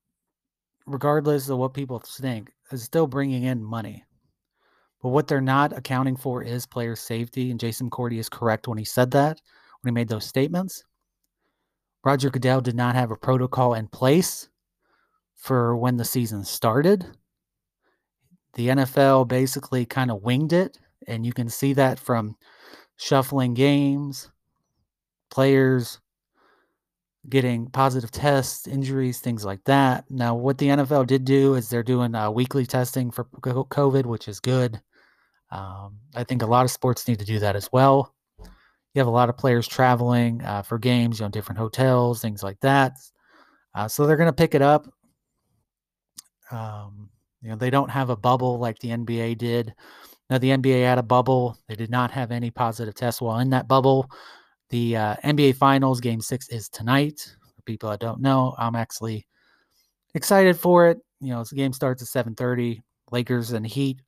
regardless 0.87 1.49
of 1.49 1.59
what 1.59 1.75
people 1.75 1.99
think, 2.00 2.50
is 2.73 2.83
still 2.83 3.07
bringing 3.07 3.43
in 3.43 3.62
money. 3.62 4.05
But 5.03 5.11
what 5.11 5.29
they're 5.29 5.43
not 5.43 5.76
accounting 5.76 6.17
for 6.17 6.43
is 6.43 6.64
player 6.64 6.97
safety. 6.97 7.50
And 7.50 7.61
Jason 7.61 7.91
Cordy 7.91 8.19
is 8.19 8.31
correct 8.31 8.67
when 8.67 8.79
he 8.79 8.85
said 8.85 9.11
that, 9.11 9.43
when 9.83 9.93
he 9.93 9.95
made 9.95 10.09
those 10.09 10.25
statements. 10.25 10.83
Roger 12.03 12.31
Goodell 12.31 12.62
did 12.62 12.75
not 12.75 12.95
have 12.95 13.11
a 13.11 13.17
protocol 13.17 13.75
in 13.75 13.88
place 13.88 14.49
for 15.37 15.76
when 15.76 15.99
the 15.99 16.05
season 16.05 16.45
started. 16.45 17.07
The 18.55 18.69
NFL 18.69 19.29
basically 19.29 19.85
kind 19.85 20.11
of 20.11 20.23
winged 20.23 20.53
it, 20.55 20.79
and 21.07 21.26
you 21.26 21.35
can 21.35 21.50
see 21.50 21.75
that 21.75 21.99
from 21.99 22.37
shuffling 22.97 23.53
games, 23.53 24.31
players 25.35 25.99
getting 27.29 27.67
positive 27.71 28.11
tests, 28.11 28.67
injuries, 28.67 29.19
things 29.19 29.45
like 29.45 29.64
that. 29.64 30.05
Now, 30.11 30.35
what 30.35 30.59
the 30.59 30.69
NFL 30.69 31.07
did 31.07 31.25
do 31.25 31.55
is 31.55 31.69
they're 31.69 31.83
doing 31.83 32.14
uh, 32.14 32.31
weekly 32.31 32.67
testing 32.67 33.11
for 33.11 33.25
COVID, 33.25 34.07
which 34.07 34.29
is 34.29 34.41
good. 34.41 34.81
Um, 35.50 35.99
I 36.14 36.25
think 36.25 36.43
a 36.43 36.47
lot 36.47 36.64
of 36.64 36.71
sports 36.71 37.09
need 37.09 37.19
to 37.19 37.25
do 37.25 37.38
that 37.38 37.57
as 37.57 37.69
well. 37.73 38.14
You 38.38 39.00
have 39.00 39.07
a 39.07 39.11
lot 39.11 39.29
of 39.29 39.37
players 39.37 39.67
traveling 39.67 40.43
uh, 40.43 40.62
for 40.62 40.79
games, 40.79 41.19
you 41.19 41.25
know, 41.25 41.31
different 41.31 41.59
hotels, 41.59 42.21
things 42.21 42.43
like 42.43 42.61
that. 42.61 42.97
Uh, 43.75 43.88
so 43.88 44.07
they're 44.07 44.17
going 44.17 44.29
to 44.29 44.33
pick 44.33 44.55
it 44.55 44.62
up. 44.62 44.87
Um, 46.50 47.09
you 47.43 47.49
know, 47.50 47.57
they 47.57 47.71
don't 47.71 47.91
have 47.91 48.11
a 48.11 48.17
bubble 48.17 48.59
like 48.59 48.79
the 48.79 48.91
NBA 48.91 49.38
did. 49.38 49.75
Now, 50.31 50.38
the 50.38 50.50
NBA 50.50 50.85
had 50.85 50.99
a 50.99 51.03
bubble. 51.03 51.59
They 51.69 51.75
did 51.75 51.91
not 51.91 52.11
have 52.12 52.31
any 52.31 52.50
positive 52.50 52.95
tests 52.95 53.21
while 53.21 53.41
in 53.41 53.50
that 53.50 53.69
bubble. 53.69 54.11
The 54.75 54.97
uh, 54.97 55.14
NBA 55.23 55.54
Finals 55.54 56.00
Game 56.00 56.21
Six 56.21 56.49
is 56.49 56.69
tonight. 56.69 57.33
For 57.54 57.62
people 57.62 57.90
that 57.90 58.00
don't 58.00 58.21
know, 58.21 58.57
I'm 58.59 58.75
actually 58.75 59.25
excited 60.14 60.59
for 60.59 60.88
it. 60.88 60.99
You 61.21 61.28
know, 61.28 61.45
the 61.45 61.54
game 61.54 61.73
starts 61.73 62.02
at 62.02 62.26
7:30. 62.26 62.83
Lakers 63.12 63.52
and 63.52 63.64
Heat. 63.64 64.02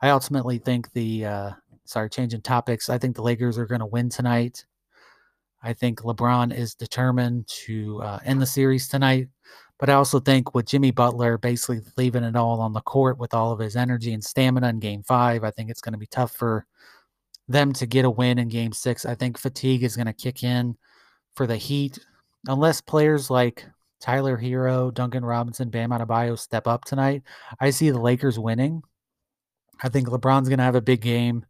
I 0.00 0.10
ultimately 0.10 0.58
think 0.58 0.92
the 0.92 1.26
uh, 1.26 1.50
sorry, 1.86 2.08
changing 2.08 2.42
topics. 2.42 2.88
I 2.88 2.98
think 2.98 3.16
the 3.16 3.22
Lakers 3.22 3.58
are 3.58 3.66
going 3.66 3.80
to 3.80 3.86
win 3.86 4.08
tonight. 4.08 4.64
I 5.64 5.72
think 5.72 6.02
LeBron 6.02 6.56
is 6.56 6.76
determined 6.76 7.48
to 7.64 8.00
uh, 8.00 8.20
end 8.24 8.40
the 8.40 8.46
series 8.46 8.86
tonight. 8.86 9.26
But 9.80 9.90
I 9.90 9.94
also 9.94 10.20
think 10.20 10.54
with 10.54 10.66
Jimmy 10.66 10.92
Butler 10.92 11.36
basically 11.36 11.80
leaving 11.96 12.22
it 12.22 12.36
all 12.36 12.60
on 12.60 12.74
the 12.74 12.80
court 12.80 13.18
with 13.18 13.34
all 13.34 13.50
of 13.50 13.58
his 13.58 13.74
energy 13.74 14.12
and 14.12 14.22
stamina 14.22 14.68
in 14.68 14.78
game 14.78 15.02
five, 15.02 15.42
I 15.42 15.50
think 15.50 15.68
it's 15.68 15.80
going 15.80 15.94
to 15.94 15.98
be 15.98 16.06
tough 16.06 16.30
for 16.30 16.64
them 17.48 17.72
to 17.74 17.86
get 17.86 18.04
a 18.04 18.10
win 18.10 18.38
in 18.38 18.48
game 18.48 18.72
six. 18.72 19.04
I 19.06 19.14
think 19.14 19.38
fatigue 19.38 19.84
is 19.84 19.96
going 19.96 20.06
to 20.06 20.12
kick 20.12 20.42
in 20.42 20.76
for 21.34 21.46
the 21.46 21.56
Heat 21.56 21.98
unless 22.46 22.80
players 22.80 23.30
like 23.30 23.66
Tyler 24.00 24.36
Herro, 24.36 24.92
Duncan 24.92 25.24
Robinson, 25.24 25.70
Bam 25.70 25.90
Adebayo 25.90 26.38
step 26.38 26.66
up 26.66 26.84
tonight. 26.84 27.22
I 27.60 27.70
see 27.70 27.90
the 27.90 28.00
Lakers 28.00 28.38
winning. 28.38 28.82
I 29.82 29.88
think 29.88 30.08
LeBron's 30.08 30.48
going 30.48 30.58
to 30.58 30.64
have 30.64 30.74
a 30.74 30.80
big 30.80 31.00
game. 31.00 31.44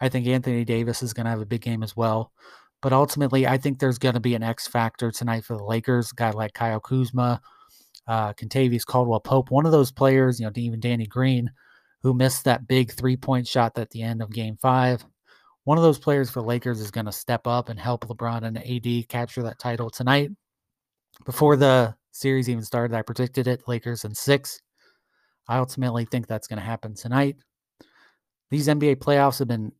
I 0.00 0.08
think 0.08 0.26
Anthony 0.26 0.64
Davis 0.64 1.02
is 1.02 1.12
going 1.12 1.24
to 1.24 1.30
have 1.30 1.40
a 1.40 1.46
big 1.46 1.62
game 1.62 1.82
as 1.82 1.96
well. 1.96 2.32
But 2.80 2.92
ultimately, 2.92 3.46
I 3.46 3.58
think 3.58 3.78
there's 3.78 3.98
going 3.98 4.14
to 4.14 4.20
be 4.20 4.34
an 4.34 4.42
X 4.42 4.66
factor 4.66 5.10
tonight 5.10 5.44
for 5.44 5.56
the 5.56 5.64
Lakers. 5.64 6.10
A 6.10 6.14
guy 6.16 6.30
like 6.30 6.52
Kyle 6.52 6.80
Kuzma, 6.80 7.40
uh, 8.08 8.32
Kentavious 8.32 8.84
Caldwell 8.84 9.20
Pope, 9.20 9.50
one 9.50 9.64
of 9.64 9.72
those 9.72 9.92
players, 9.92 10.40
you 10.40 10.46
know, 10.46 10.52
even 10.56 10.80
Danny 10.80 11.06
Green, 11.06 11.52
who 12.02 12.12
missed 12.12 12.44
that 12.44 12.66
big 12.66 12.90
three 12.92 13.16
point 13.16 13.46
shot 13.46 13.78
at 13.78 13.90
the 13.90 14.02
end 14.02 14.20
of 14.20 14.32
game 14.32 14.56
five. 14.60 15.04
One 15.64 15.78
of 15.78 15.84
those 15.84 15.98
players 15.98 16.30
for 16.30 16.42
Lakers 16.42 16.80
is 16.80 16.90
going 16.90 17.06
to 17.06 17.12
step 17.12 17.46
up 17.46 17.68
and 17.68 17.78
help 17.78 18.06
LeBron 18.06 18.42
and 18.42 18.58
AD 18.58 19.08
capture 19.08 19.42
that 19.44 19.60
title 19.60 19.90
tonight. 19.90 20.30
Before 21.24 21.56
the 21.56 21.94
series 22.10 22.48
even 22.48 22.64
started, 22.64 22.96
I 22.96 23.02
predicted 23.02 23.46
it 23.46 23.68
Lakers 23.68 24.04
in 24.04 24.14
six. 24.14 24.60
I 25.48 25.58
ultimately 25.58 26.04
think 26.04 26.26
that's 26.26 26.48
going 26.48 26.58
to 26.58 26.64
happen 26.64 26.94
tonight. 26.94 27.36
These 28.50 28.68
NBA 28.68 28.96
playoffs 28.96 29.38
have 29.38 29.48
been, 29.48 29.72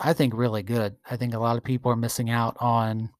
I 0.00 0.14
think, 0.14 0.34
really 0.34 0.62
good. 0.62 0.96
I 1.08 1.16
think 1.16 1.34
a 1.34 1.38
lot 1.38 1.56
of 1.56 1.64
people 1.64 1.92
are 1.92 1.96
missing 1.96 2.30
out 2.30 2.56
on 2.58 3.10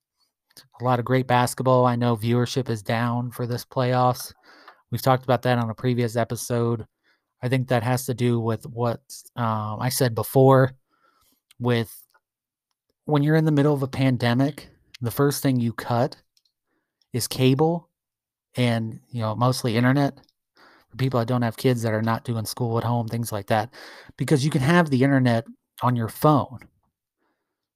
a 0.81 0.85
lot 0.85 0.99
of 0.99 1.05
great 1.05 1.27
basketball. 1.27 1.85
I 1.85 1.97
know 1.97 2.17
viewership 2.17 2.71
is 2.71 2.83
down 2.83 3.31
for 3.31 3.47
this 3.47 3.65
playoffs. 3.65 4.33
We've 4.91 5.03
talked 5.03 5.25
about 5.25 5.43
that 5.43 5.59
on 5.59 5.69
a 5.69 5.75
previous 5.75 6.17
episode. 6.17 6.87
I 7.43 7.49
think 7.49 7.69
that 7.69 7.83
has 7.83 8.07
to 8.07 8.15
do 8.15 8.41
with 8.41 8.65
what 8.67 9.01
um, 9.37 9.79
I 9.81 9.91
said 9.91 10.15
before 10.15 10.73
with 11.59 11.95
when 13.07 13.23
you're 13.23 13.37
in 13.37 13.45
the 13.45 13.53
middle 13.53 13.73
of 13.73 13.83
a 13.83 13.89
pandemic, 13.89 14.69
the 15.01 15.11
first 15.11 15.43
thing 15.43 15.59
you 15.59 15.73
cut 15.73 16.17
is 17.13 17.27
cable 17.27 17.89
and, 18.57 19.01
you 19.11 19.21
know, 19.21 19.35
mostly 19.35 19.77
internet 19.77 20.19
for 20.91 20.97
people 20.97 21.19
that 21.21 21.29
don't 21.29 21.43
have 21.43 21.57
kids 21.57 21.83
that 21.83 21.95
are 21.95 22.03
not 22.03 22.25
doing 22.25 22.45
school 22.45 22.77
at 22.79 22.85
home, 22.85 23.09
things 23.09 23.33
like 23.33 23.47
that, 23.47 23.73
because 24.17 24.45
you 24.45 24.51
can 24.51 24.61
have 24.61 24.91
the 24.91 25.03
internet 25.03 25.47
on 25.83 25.97
your 25.97 26.09
phone. 26.09 26.59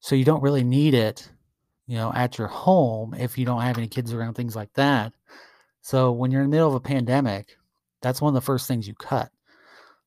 So 0.01 0.15
you 0.15 0.25
don't 0.25 0.43
really 0.43 0.63
need 0.63 0.93
it, 0.93 1.31
you 1.87 1.95
know, 1.95 2.11
at 2.13 2.37
your 2.37 2.47
home 2.47 3.13
if 3.13 3.37
you 3.37 3.45
don't 3.45 3.61
have 3.61 3.77
any 3.77 3.87
kids 3.87 4.13
around, 4.13 4.33
things 4.33 4.55
like 4.55 4.73
that. 4.73 5.13
So 5.81 6.11
when 6.11 6.31
you're 6.31 6.41
in 6.41 6.49
the 6.49 6.55
middle 6.55 6.69
of 6.69 6.75
a 6.75 6.79
pandemic, 6.79 7.55
that's 8.01 8.21
one 8.21 8.29
of 8.29 8.35
the 8.35 8.45
first 8.45 8.67
things 8.67 8.87
you 8.87 8.95
cut. 8.95 9.31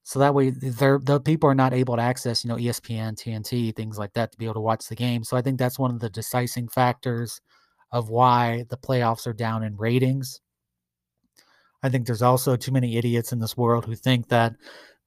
So 0.07 0.19
that 0.19 0.35
way, 0.35 0.51
the 0.51 1.23
people 1.25 1.49
are 1.49 1.55
not 1.55 1.73
able 1.73 1.97
to 1.97 2.03
access, 2.03 2.45
you 2.45 2.49
know, 2.49 2.57
ESPN, 2.57 3.17
TNT, 3.17 3.75
things 3.75 3.99
like 3.99 4.13
that 4.13 4.31
to 4.33 4.39
be 4.39 4.45
able 4.45 4.55
to 4.55 4.61
watch 4.61 4.87
the 4.87 4.95
game. 4.95 5.25
So 5.25 5.35
I 5.35 5.41
think 5.43 5.59
that's 5.59 5.79
one 5.79 5.91
of 5.91 5.99
the 5.99 6.11
deciding 6.11 6.69
factors 6.69 7.41
of 7.91 8.11
why 8.11 8.67
the 8.69 8.77
playoffs 8.77 9.27
are 9.27 9.33
down 9.33 9.63
in 9.63 9.77
ratings. 9.77 10.43
I 11.83 11.89
think 11.89 12.07
there's 12.07 12.23
also 12.23 12.55
too 12.55 12.71
many 12.71 12.99
idiots 12.99 13.33
in 13.33 13.41
this 13.41 13.57
world 13.57 13.87
who 13.87 13.95
think 13.95 14.29
that 14.29 14.55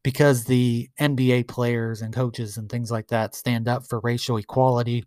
because 0.03 0.45
the 0.45 0.89
NBA 0.99 1.47
players 1.47 2.01
and 2.01 2.13
coaches 2.13 2.57
and 2.57 2.67
things 2.67 2.89
like 2.89 3.07
that 3.09 3.35
stand 3.35 3.67
up 3.67 3.85
for 3.87 3.99
racial 3.99 4.37
equality, 4.37 5.03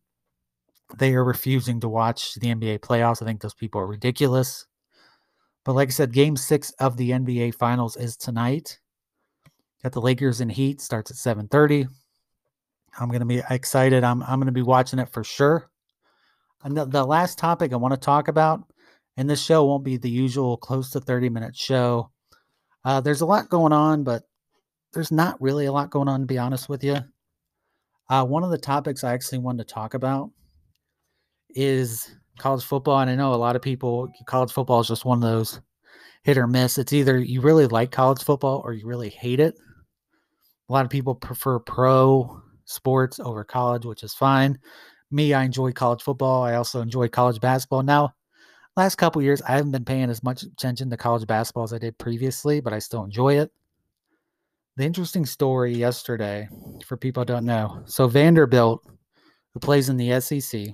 they 0.98 1.14
are 1.14 1.24
refusing 1.24 1.80
to 1.80 1.88
watch 1.88 2.34
the 2.34 2.48
NBA 2.48 2.78
playoffs. 2.80 3.22
I 3.22 3.24
think 3.24 3.40
those 3.40 3.54
people 3.54 3.80
are 3.80 3.86
ridiculous. 3.86 4.66
But 5.64 5.72
like 5.72 5.88
I 5.88 5.92
said, 5.92 6.12
game 6.12 6.36
six 6.36 6.70
of 6.78 6.96
the 6.96 7.10
NBA 7.10 7.54
finals 7.54 7.96
is 7.96 8.16
tonight. 8.16 8.78
Got 9.82 9.92
the 9.92 10.00
Lakers 10.00 10.40
and 10.40 10.52
Heat 10.52 10.80
starts 10.80 11.10
at 11.10 11.16
7:30. 11.16 11.88
I'm 12.98 13.10
gonna 13.10 13.24
be 13.24 13.42
excited. 13.50 14.04
I'm 14.04 14.22
I'm 14.22 14.40
gonna 14.40 14.52
be 14.52 14.62
watching 14.62 14.98
it 14.98 15.08
for 15.08 15.24
sure. 15.24 15.70
And 16.62 16.76
the, 16.76 16.84
the 16.84 17.04
last 17.04 17.38
topic 17.38 17.72
I 17.72 17.76
want 17.76 17.94
to 17.94 18.00
talk 18.00 18.28
about, 18.28 18.62
and 19.16 19.28
this 19.28 19.42
show 19.42 19.64
won't 19.64 19.84
be 19.84 19.96
the 19.96 20.10
usual 20.10 20.56
close 20.58 20.90
to 20.90 21.00
30 21.00 21.30
minute 21.30 21.56
show. 21.56 22.10
Uh, 22.84 23.00
there's 23.00 23.22
a 23.22 23.26
lot 23.26 23.48
going 23.48 23.72
on, 23.72 24.04
but 24.04 24.24
there's 24.92 25.12
not 25.12 25.40
really 25.40 25.66
a 25.66 25.72
lot 25.72 25.90
going 25.90 26.08
on 26.08 26.20
to 26.20 26.26
be 26.26 26.38
honest 26.38 26.68
with 26.68 26.84
you. 26.84 26.98
Uh, 28.08 28.24
one 28.24 28.42
of 28.42 28.50
the 28.50 28.58
topics 28.58 29.04
I 29.04 29.14
actually 29.14 29.38
wanted 29.38 29.66
to 29.66 29.74
talk 29.74 29.94
about 29.94 30.30
is 31.50 32.14
college 32.38 32.64
football, 32.64 32.98
and 33.00 33.10
I 33.10 33.14
know 33.14 33.32
a 33.32 33.36
lot 33.36 33.56
of 33.56 33.62
people 33.62 34.12
college 34.26 34.52
football 34.52 34.80
is 34.80 34.88
just 34.88 35.04
one 35.04 35.18
of 35.18 35.22
those 35.22 35.60
hit 36.22 36.38
or 36.38 36.46
miss. 36.46 36.78
It's 36.78 36.92
either 36.92 37.18
you 37.18 37.40
really 37.40 37.66
like 37.66 37.90
college 37.90 38.22
football 38.22 38.62
or 38.64 38.72
you 38.72 38.86
really 38.86 39.08
hate 39.08 39.40
it. 39.40 39.56
A 40.68 40.72
lot 40.72 40.84
of 40.84 40.90
people 40.90 41.14
prefer 41.14 41.58
pro 41.58 42.40
sports 42.64 43.18
over 43.18 43.44
college, 43.44 43.84
which 43.84 44.02
is 44.02 44.14
fine. 44.14 44.58
Me, 45.10 45.34
I 45.34 45.42
enjoy 45.42 45.72
college 45.72 46.02
football. 46.02 46.42
I 46.42 46.54
also 46.54 46.80
enjoy 46.80 47.08
college 47.08 47.40
basketball. 47.40 47.82
Now, 47.82 48.14
last 48.76 48.96
couple 48.96 49.22
years, 49.22 49.42
I 49.42 49.52
haven't 49.52 49.72
been 49.72 49.84
paying 49.84 50.10
as 50.10 50.22
much 50.22 50.42
attention 50.42 50.88
to 50.90 50.96
college 50.96 51.26
basketball 51.26 51.64
as 51.64 51.72
I 51.72 51.78
did 51.78 51.98
previously, 51.98 52.60
but 52.60 52.72
I 52.72 52.78
still 52.78 53.02
enjoy 53.02 53.38
it. 53.40 53.50
The 54.76 54.84
interesting 54.84 55.26
story 55.26 55.74
yesterday, 55.74 56.48
for 56.86 56.96
people 56.96 57.24
don't 57.24 57.44
know, 57.44 57.82
so 57.86 58.06
Vanderbilt, 58.06 58.82
who 59.52 59.60
plays 59.60 59.88
in 59.88 59.96
the 59.96 60.20
SEC, 60.20 60.68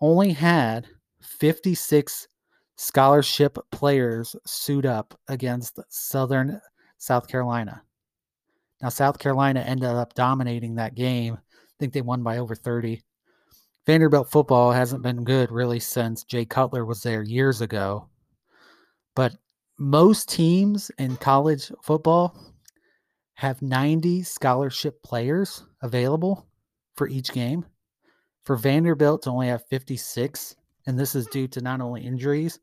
only 0.00 0.32
had 0.32 0.86
56 1.20 2.26
scholarship 2.76 3.58
players 3.70 4.34
suit 4.46 4.86
up 4.86 5.18
against 5.28 5.80
Southern 5.88 6.60
South 6.98 7.28
Carolina. 7.28 7.82
Now, 8.82 8.88
South 8.88 9.18
Carolina 9.18 9.60
ended 9.60 9.88
up 9.88 10.14
dominating 10.14 10.74
that 10.74 10.94
game. 10.94 11.34
I 11.34 11.72
think 11.78 11.92
they 11.92 12.02
won 12.02 12.22
by 12.22 12.38
over 12.38 12.54
30. 12.54 13.02
Vanderbilt 13.86 14.30
football 14.30 14.72
hasn't 14.72 15.02
been 15.02 15.24
good 15.24 15.50
really 15.50 15.80
since 15.80 16.24
Jay 16.24 16.44
Cutler 16.44 16.84
was 16.84 17.02
there 17.02 17.22
years 17.22 17.60
ago. 17.60 18.08
But 19.14 19.34
most 19.78 20.28
teams 20.28 20.90
in 20.98 21.16
college 21.16 21.70
football 21.82 22.36
have 23.34 23.60
90 23.60 24.22
scholarship 24.22 25.02
players 25.02 25.64
available 25.82 26.46
for 26.96 27.08
each 27.08 27.32
game. 27.32 27.64
For 28.44 28.56
Vanderbilt 28.56 29.22
to 29.22 29.30
only 29.30 29.48
have 29.48 29.66
56, 29.68 30.56
and 30.86 30.98
this 30.98 31.14
is 31.14 31.26
due 31.26 31.48
to 31.48 31.60
not 31.60 31.80
only 31.80 32.04
injuries, 32.04 32.58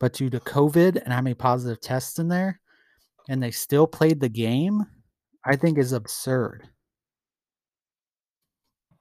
but 0.00 0.12
due 0.12 0.30
to 0.30 0.40
COVID 0.40 1.02
and 1.02 1.12
how 1.12 1.20
many 1.20 1.34
positive 1.34 1.80
tests 1.80 2.18
in 2.18 2.28
there, 2.28 2.60
and 3.28 3.42
they 3.42 3.50
still 3.50 3.86
played 3.86 4.20
the 4.20 4.28
game, 4.28 4.84
I 5.44 5.56
think 5.56 5.78
is 5.78 5.92
absurd. 5.92 6.68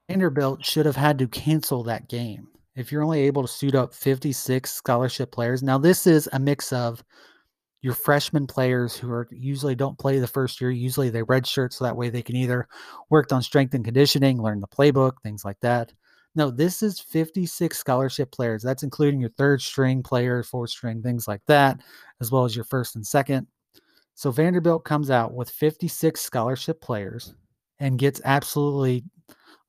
Vanderbilt 0.09 0.63
should 0.63 0.85
have 0.85 0.95
had 0.95 1.17
to 1.19 1.27
cancel 1.27 1.83
that 1.83 2.09
game. 2.09 2.47
If 2.75 2.91
you're 2.91 3.03
only 3.03 3.21
able 3.21 3.43
to 3.43 3.47
suit 3.47 3.75
up 3.75 3.93
56 3.93 4.71
scholarship 4.71 5.31
players, 5.31 5.61
now 5.61 5.77
this 5.77 6.07
is 6.07 6.27
a 6.33 6.39
mix 6.39 6.73
of 6.73 7.03
your 7.81 7.93
freshman 7.93 8.47
players 8.47 8.95
who 8.95 9.11
are 9.11 9.27
usually 9.29 9.75
don't 9.75 9.99
play 9.99 10.17
the 10.17 10.27
first 10.27 10.59
year. 10.59 10.71
Usually 10.71 11.09
they 11.09 11.21
redshirt 11.21 11.73
so 11.73 11.83
that 11.83 11.95
way 11.95 12.09
they 12.09 12.21
can 12.21 12.35
either 12.35 12.67
work 13.09 13.31
on 13.31 13.41
strength 13.41 13.73
and 13.73 13.85
conditioning, 13.85 14.41
learn 14.41 14.61
the 14.61 14.67
playbook, 14.67 15.13
things 15.21 15.43
like 15.45 15.59
that. 15.61 15.93
No, 16.35 16.49
this 16.49 16.81
is 16.81 16.99
56 16.99 17.77
scholarship 17.77 18.31
players. 18.31 18.63
That's 18.63 18.83
including 18.83 19.19
your 19.19 19.29
third 19.31 19.61
string 19.61 20.01
players, 20.01 20.47
fourth 20.47 20.71
string, 20.71 21.01
things 21.01 21.27
like 21.27 21.41
that, 21.47 21.81
as 22.21 22.31
well 22.31 22.43
as 22.43 22.55
your 22.55 22.65
first 22.65 22.95
and 22.95 23.05
second. 23.05 23.47
So 24.15 24.31
Vanderbilt 24.31 24.83
comes 24.83 25.11
out 25.11 25.33
with 25.33 25.49
56 25.49 26.19
scholarship 26.19 26.81
players 26.81 27.35
and 27.79 27.99
gets 27.99 28.21
absolutely, 28.25 29.03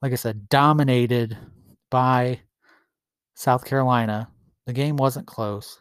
like 0.00 0.12
I 0.12 0.16
said, 0.16 0.48
dominated 0.48 1.36
by 1.90 2.40
South 3.34 3.64
Carolina. 3.64 4.28
The 4.66 4.72
game 4.72 4.96
wasn't 4.96 5.26
close. 5.26 5.80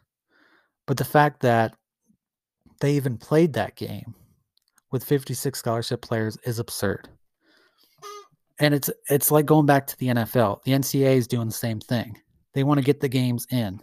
But 0.86 0.98
the 0.98 1.06
fact 1.06 1.42
that 1.42 1.76
they 2.82 2.94
even 2.96 3.18
played 3.18 3.54
that 3.54 3.76
game 3.76 4.14
with 4.92 5.04
56 5.04 5.58
scholarship 5.58 6.02
players 6.02 6.38
is 6.46 6.60
absurd. 6.60 7.08
And 8.64 8.74
it's 8.74 8.90
it's 9.10 9.30
like 9.30 9.46
going 9.46 9.66
back 9.66 9.86
to 9.88 9.98
the 9.98 10.08
NFL. 10.08 10.64
The 10.64 10.72
NCAA 10.72 11.18
is 11.18 11.28
doing 11.28 11.48
the 11.48 11.54
same 11.54 11.82
thing. 11.82 12.18
They 12.54 12.64
want 12.64 12.78
to 12.78 12.86
get 12.86 13.02
the 13.02 13.10
games 13.10 13.46
in. 13.52 13.82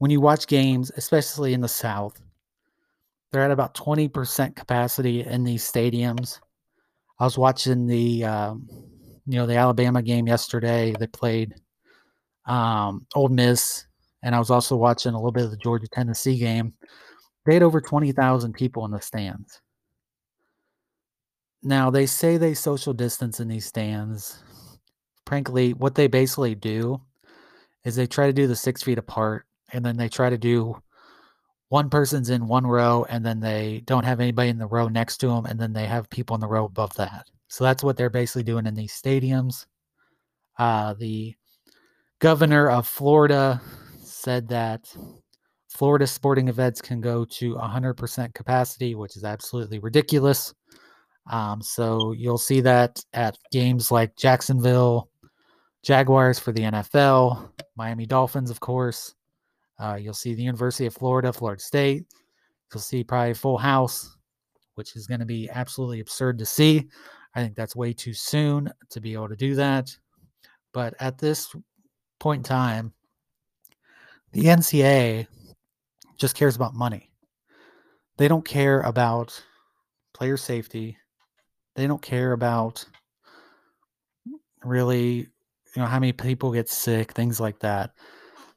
When 0.00 0.10
you 0.10 0.20
watch 0.20 0.46
games, 0.46 0.92
especially 0.98 1.54
in 1.54 1.62
the 1.62 1.68
South, 1.68 2.20
they're 3.30 3.42
at 3.42 3.50
about 3.50 3.74
20% 3.74 4.54
capacity 4.54 5.22
in 5.22 5.44
these 5.44 5.64
stadiums. 5.64 6.40
I 7.20 7.24
was 7.24 7.38
watching 7.38 7.86
the 7.86 8.22
um, 8.24 8.68
you 9.26 9.38
know 9.38 9.46
the 9.46 9.56
Alabama 9.56 10.02
game 10.02 10.26
yesterday. 10.26 10.94
They 10.98 11.06
played 11.06 11.54
um, 12.44 13.06
Ole 13.14 13.30
Miss, 13.30 13.86
and 14.22 14.34
I 14.34 14.38
was 14.38 14.50
also 14.50 14.76
watching 14.76 15.14
a 15.14 15.16
little 15.16 15.32
bit 15.32 15.44
of 15.44 15.52
the 15.52 15.56
Georgia 15.56 15.88
Tennessee 15.88 16.36
game. 16.36 16.74
They 17.46 17.54
had 17.54 17.62
over 17.62 17.80
20,000 17.80 18.52
people 18.52 18.84
in 18.84 18.90
the 18.90 19.00
stands. 19.00 19.62
Now, 21.62 21.90
they 21.90 22.06
say 22.06 22.36
they 22.36 22.54
social 22.54 22.92
distance 22.92 23.38
in 23.38 23.48
these 23.48 23.66
stands. 23.66 24.42
Frankly, 25.26 25.72
what 25.74 25.94
they 25.94 26.08
basically 26.08 26.54
do 26.54 27.00
is 27.84 27.94
they 27.94 28.06
try 28.06 28.26
to 28.26 28.32
do 28.32 28.46
the 28.46 28.56
six 28.56 28.82
feet 28.82 28.98
apart, 28.98 29.46
and 29.72 29.84
then 29.84 29.96
they 29.96 30.08
try 30.08 30.28
to 30.28 30.38
do 30.38 30.82
one 31.68 31.88
person's 31.88 32.30
in 32.30 32.48
one 32.48 32.66
row, 32.66 33.06
and 33.08 33.24
then 33.24 33.40
they 33.40 33.82
don't 33.86 34.04
have 34.04 34.20
anybody 34.20 34.50
in 34.50 34.58
the 34.58 34.66
row 34.66 34.88
next 34.88 35.18
to 35.18 35.28
them, 35.28 35.46
and 35.46 35.58
then 35.58 35.72
they 35.72 35.86
have 35.86 36.10
people 36.10 36.34
in 36.34 36.40
the 36.40 36.48
row 36.48 36.64
above 36.64 36.94
that. 36.94 37.26
So 37.48 37.64
that's 37.64 37.84
what 37.84 37.96
they're 37.96 38.10
basically 38.10 38.42
doing 38.42 38.66
in 38.66 38.74
these 38.74 38.92
stadiums. 38.92 39.66
Uh, 40.58 40.94
the 40.94 41.34
governor 42.18 42.70
of 42.70 42.86
Florida 42.86 43.60
said 44.02 44.48
that 44.48 44.94
Florida 45.68 46.06
sporting 46.06 46.48
events 46.48 46.82
can 46.82 47.00
go 47.00 47.24
to 47.24 47.54
100% 47.54 48.34
capacity, 48.34 48.94
which 48.94 49.16
is 49.16 49.24
absolutely 49.24 49.78
ridiculous. 49.78 50.52
Um, 51.30 51.62
so 51.62 52.12
you'll 52.12 52.38
see 52.38 52.60
that 52.62 53.02
at 53.12 53.38
games 53.50 53.90
like 53.90 54.16
Jacksonville 54.16 55.08
Jaguars 55.82 56.38
for 56.38 56.52
the 56.52 56.62
NFL, 56.62 57.50
Miami 57.76 58.06
Dolphins, 58.06 58.50
of 58.50 58.60
course. 58.60 59.14
Uh, 59.78 59.96
you'll 60.00 60.14
see 60.14 60.34
the 60.34 60.42
University 60.42 60.86
of 60.86 60.94
Florida, 60.94 61.32
Florida 61.32 61.60
State. 61.60 62.06
You'll 62.72 62.80
see 62.80 63.02
probably 63.02 63.34
full 63.34 63.58
house, 63.58 64.16
which 64.76 64.94
is 64.94 65.06
going 65.06 65.20
to 65.20 65.26
be 65.26 65.50
absolutely 65.50 66.00
absurd 66.00 66.38
to 66.38 66.46
see. 66.46 66.88
I 67.34 67.42
think 67.42 67.56
that's 67.56 67.74
way 67.74 67.92
too 67.92 68.14
soon 68.14 68.70
to 68.90 69.00
be 69.00 69.14
able 69.14 69.28
to 69.28 69.36
do 69.36 69.54
that. 69.56 69.94
But 70.72 70.94
at 71.00 71.18
this 71.18 71.54
point 72.20 72.40
in 72.40 72.44
time, 72.44 72.92
the 74.32 74.44
NCAA 74.44 75.26
just 76.16 76.36
cares 76.36 76.56
about 76.56 76.74
money. 76.74 77.10
They 78.18 78.28
don't 78.28 78.44
care 78.44 78.80
about 78.82 79.42
player 80.14 80.36
safety. 80.36 80.96
They 81.74 81.86
don't 81.86 82.02
care 82.02 82.32
about 82.32 82.84
really, 84.64 85.14
you 85.14 85.28
know, 85.76 85.86
how 85.86 85.98
many 85.98 86.12
people 86.12 86.52
get 86.52 86.68
sick, 86.68 87.12
things 87.12 87.40
like 87.40 87.58
that. 87.60 87.92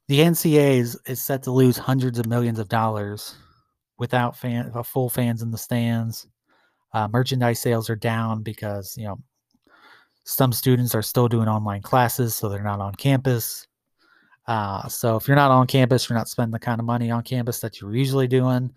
The 0.07 0.19
NCAA 0.19 0.77
is, 0.77 0.99
is 1.07 1.21
set 1.21 1.43
to 1.43 1.51
lose 1.51 1.77
hundreds 1.77 2.19
of 2.19 2.27
millions 2.27 2.59
of 2.59 2.69
dollars 2.69 3.35
without 3.97 4.37
fan, 4.37 4.71
uh, 4.73 4.83
full 4.83 5.09
fans 5.09 5.41
in 5.41 5.51
the 5.51 5.57
stands. 5.57 6.27
Uh, 6.93 7.07
merchandise 7.07 7.59
sales 7.59 7.89
are 7.89 7.95
down 7.95 8.43
because 8.43 8.95
you 8.97 9.05
know 9.05 9.19
some 10.23 10.51
students 10.53 10.95
are 10.95 11.01
still 11.01 11.27
doing 11.27 11.47
online 11.47 11.81
classes, 11.81 12.35
so 12.35 12.49
they're 12.49 12.63
not 12.63 12.79
on 12.79 12.95
campus. 12.95 13.67
Uh, 14.47 14.87
so 14.87 15.15
if 15.15 15.27
you're 15.27 15.35
not 15.35 15.51
on 15.51 15.67
campus, 15.67 16.09
you're 16.09 16.17
not 16.17 16.29
spending 16.29 16.51
the 16.51 16.59
kind 16.59 16.79
of 16.79 16.85
money 16.85 17.11
on 17.11 17.23
campus 17.23 17.59
that 17.59 17.81
you're 17.81 17.95
usually 17.95 18.27
doing. 18.27 18.71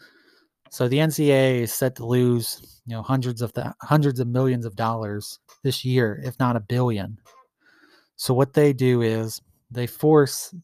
So 0.70 0.88
the 0.88 0.98
NCAA 0.98 1.60
is 1.60 1.72
set 1.72 1.96
to 1.96 2.06
lose, 2.06 2.80
you 2.86 2.94
know, 2.94 3.02
hundreds 3.02 3.42
of 3.42 3.52
th- 3.52 3.66
hundreds 3.82 4.20
of 4.20 4.28
millions 4.28 4.64
of 4.64 4.76
dollars 4.76 5.38
this 5.62 5.84
year, 5.84 6.20
if 6.24 6.38
not 6.38 6.56
a 6.56 6.60
billion. 6.60 7.18
So 8.16 8.34
what 8.34 8.52
they 8.52 8.72
do 8.72 9.02
is 9.02 9.40
they 9.70 9.86
force. 9.86 10.54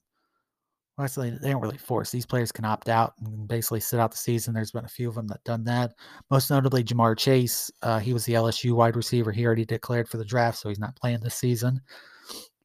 Well, 0.97 1.05
actually, 1.07 1.31
they 1.31 1.51
don't 1.51 1.62
really 1.62 1.79
force. 1.79 2.11
These 2.11 2.27
players 2.27 2.53
can 2.53 2.64
opt 2.64 2.88
out 2.88 3.14
and 3.25 3.49
basically 3.49 3.81
sit 3.81 3.99
out 3.99 4.12
the 4.12 4.17
season. 4.17 4.55
There's 4.55 4.71
been 4.71 4.85
a 4.85 4.88
few 4.88 5.09
of 5.09 5.17
them 5.17 5.27
that 5.29 5.43
done 5.45 5.64
that. 5.64 5.93
Most 6.31 6.51
notably, 6.51 6.85
Ja'Marr 6.85 7.19
Chase. 7.19 7.71
Uh, 7.83 7.99
he 7.99 8.12
was 8.12 8.25
the 8.25 8.35
LSU 8.35 8.73
wide 8.73 8.95
receiver. 8.95 9.33
He 9.33 9.45
already 9.45 9.64
declared 9.64 10.09
for 10.09 10.19
the 10.19 10.25
draft, 10.25 10.59
so 10.59 10.69
he's 10.69 10.79
not 10.79 10.97
playing 10.97 11.21
this 11.21 11.35
season. 11.35 11.81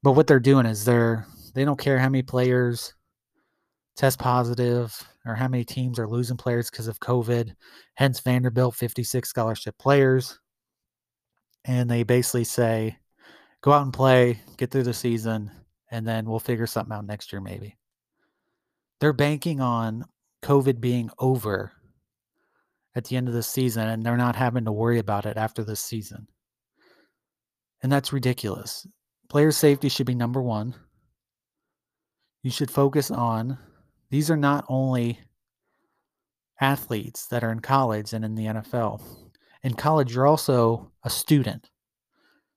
But 0.03 0.11
what 0.13 0.27
they're 0.27 0.39
doing 0.39 0.65
is 0.65 0.85
they're 0.85 1.25
they 1.53 1.65
don't 1.65 1.79
care 1.79 1.97
how 1.97 2.09
many 2.09 2.21
players 2.21 2.93
test 3.95 4.19
positive 4.19 4.95
or 5.25 5.35
how 5.35 5.47
many 5.47 5.63
teams 5.63 5.99
are 5.99 6.07
losing 6.07 6.37
players 6.37 6.69
because 6.69 6.87
of 6.87 6.99
COVID. 6.99 7.53
Hence, 7.95 8.19
Vanderbilt 8.19 8.75
56 8.75 9.27
scholarship 9.27 9.77
players. 9.77 10.39
And 11.65 11.89
they 11.89 12.03
basically 12.03 12.45
say, 12.45 12.97
go 13.61 13.71
out 13.71 13.83
and 13.83 13.93
play, 13.93 14.39
get 14.57 14.71
through 14.71 14.83
the 14.83 14.93
season, 14.93 15.51
and 15.91 16.07
then 16.07 16.25
we'll 16.25 16.39
figure 16.39 16.67
something 16.67 16.95
out 16.95 17.05
next 17.05 17.33
year, 17.33 17.41
maybe. 17.41 17.77
They're 18.99 19.13
banking 19.13 19.59
on 19.59 20.05
COVID 20.43 20.79
being 20.79 21.09
over 21.19 21.71
at 22.95 23.05
the 23.05 23.17
end 23.17 23.27
of 23.27 23.33
the 23.33 23.43
season, 23.43 23.87
and 23.87 24.03
they're 24.03 24.17
not 24.17 24.35
having 24.35 24.65
to 24.65 24.71
worry 24.71 24.99
about 24.99 25.25
it 25.25 25.37
after 25.37 25.63
this 25.63 25.81
season. 25.81 26.27
And 27.83 27.91
that's 27.91 28.13
ridiculous. 28.13 28.87
Player 29.29 29.51
safety 29.51 29.89
should 29.89 30.07
be 30.07 30.15
number 30.15 30.41
one 30.41 30.75
you 32.41 32.51
should 32.51 32.71
focus 32.71 33.11
on 33.11 33.57
these 34.09 34.31
are 34.31 34.37
not 34.37 34.65
only 34.67 35.19
athletes 36.61 37.27
that 37.27 37.43
are 37.43 37.51
in 37.51 37.59
college 37.59 38.13
and 38.13 38.25
in 38.25 38.35
the 38.35 38.45
NFL. 38.45 39.01
In 39.63 39.73
college, 39.73 40.13
you're 40.13 40.27
also 40.27 40.91
a 41.03 41.09
student. 41.09 41.69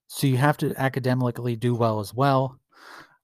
So 0.08 0.26
you 0.26 0.36
have 0.36 0.56
to 0.58 0.74
academically 0.76 1.56
do 1.56 1.74
well 1.74 2.00
as 2.00 2.12
well. 2.12 2.58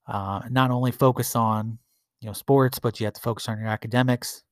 Uh, 0.06 0.40
not 0.50 0.70
only 0.70 0.90
focus 0.90 1.36
on 1.36 1.78
you 2.20 2.26
know 2.26 2.32
sports, 2.32 2.78
but 2.78 2.98
you 2.98 3.06
have 3.06 3.14
to 3.14 3.20
focus 3.20 3.48
on 3.48 3.58
your 3.58 3.68
academics. 3.68 4.42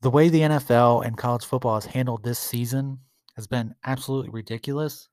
The 0.00 0.10
way 0.10 0.28
the 0.28 0.40
NFL 0.40 1.06
and 1.06 1.16
college 1.16 1.44
football 1.44 1.74
has 1.74 1.86
handled 1.86 2.24
this 2.24 2.38
season 2.38 2.98
has 3.36 3.46
been 3.46 3.74
absolutely 3.84 4.30
ridiculous. 4.30 5.08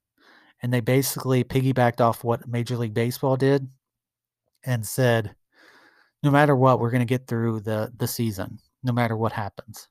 And 0.62 0.72
they 0.72 0.80
basically 0.80 1.44
piggybacked 1.44 2.02
off 2.02 2.24
what 2.24 2.48
Major 2.48 2.78
League 2.78 2.94
Baseball 2.94 3.36
did 3.36 3.68
and 4.64 4.86
said, 4.86 5.36
no 6.24 6.32
matter 6.32 6.56
what, 6.56 6.80
we're 6.80 6.92
going 6.92 7.02
to 7.02 7.06
get 7.06 7.28
through 7.28 7.62
the 7.62 7.92
the 7.98 8.08
season, 8.08 8.60
no 8.84 8.92
matter 8.92 9.18
what 9.18 9.32
happens. 9.32 9.88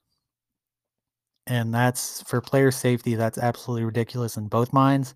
And 1.46 1.74
that's 1.74 2.22
for 2.22 2.40
player 2.40 2.70
safety. 2.70 3.14
That's 3.14 3.38
absolutely 3.38 3.84
ridiculous 3.84 4.36
in 4.36 4.48
both 4.48 4.72
minds. 4.72 5.14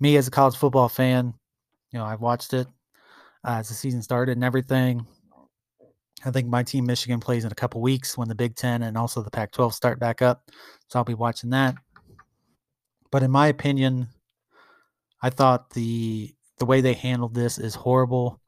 Me 0.00 0.16
as 0.16 0.26
a 0.26 0.30
college 0.30 0.56
football 0.56 0.88
fan, 0.88 1.34
you 1.92 1.98
know, 1.98 2.04
I've 2.04 2.20
watched 2.20 2.52
it 2.52 2.66
uh, 3.44 3.58
as 3.58 3.68
the 3.68 3.74
season 3.74 4.02
started 4.02 4.36
and 4.36 4.44
everything. 4.44 5.06
I 6.24 6.30
think 6.30 6.48
my 6.48 6.62
team, 6.62 6.86
Michigan, 6.86 7.20
plays 7.20 7.44
in 7.44 7.52
a 7.52 7.56
couple 7.56 7.80
weeks 7.80 8.16
when 8.16 8.28
the 8.28 8.34
Big 8.34 8.56
Ten 8.56 8.82
and 8.82 8.96
also 8.96 9.22
the 9.22 9.30
Pac 9.30 9.52
12 9.52 9.74
start 9.74 9.98
back 9.98 10.22
up. 10.22 10.50
So 10.88 10.98
I'll 10.98 11.04
be 11.04 11.14
watching 11.14 11.50
that. 11.50 11.74
But 13.10 13.22
in 13.22 13.30
my 13.30 13.48
opinion, 13.48 14.08
I 15.22 15.30
thought 15.30 15.70
the 15.70 16.34
the 16.58 16.66
way 16.66 16.80
they 16.80 16.94
handled 16.94 17.34
this 17.34 17.58
is 17.58 17.74
horrible. 17.74 18.40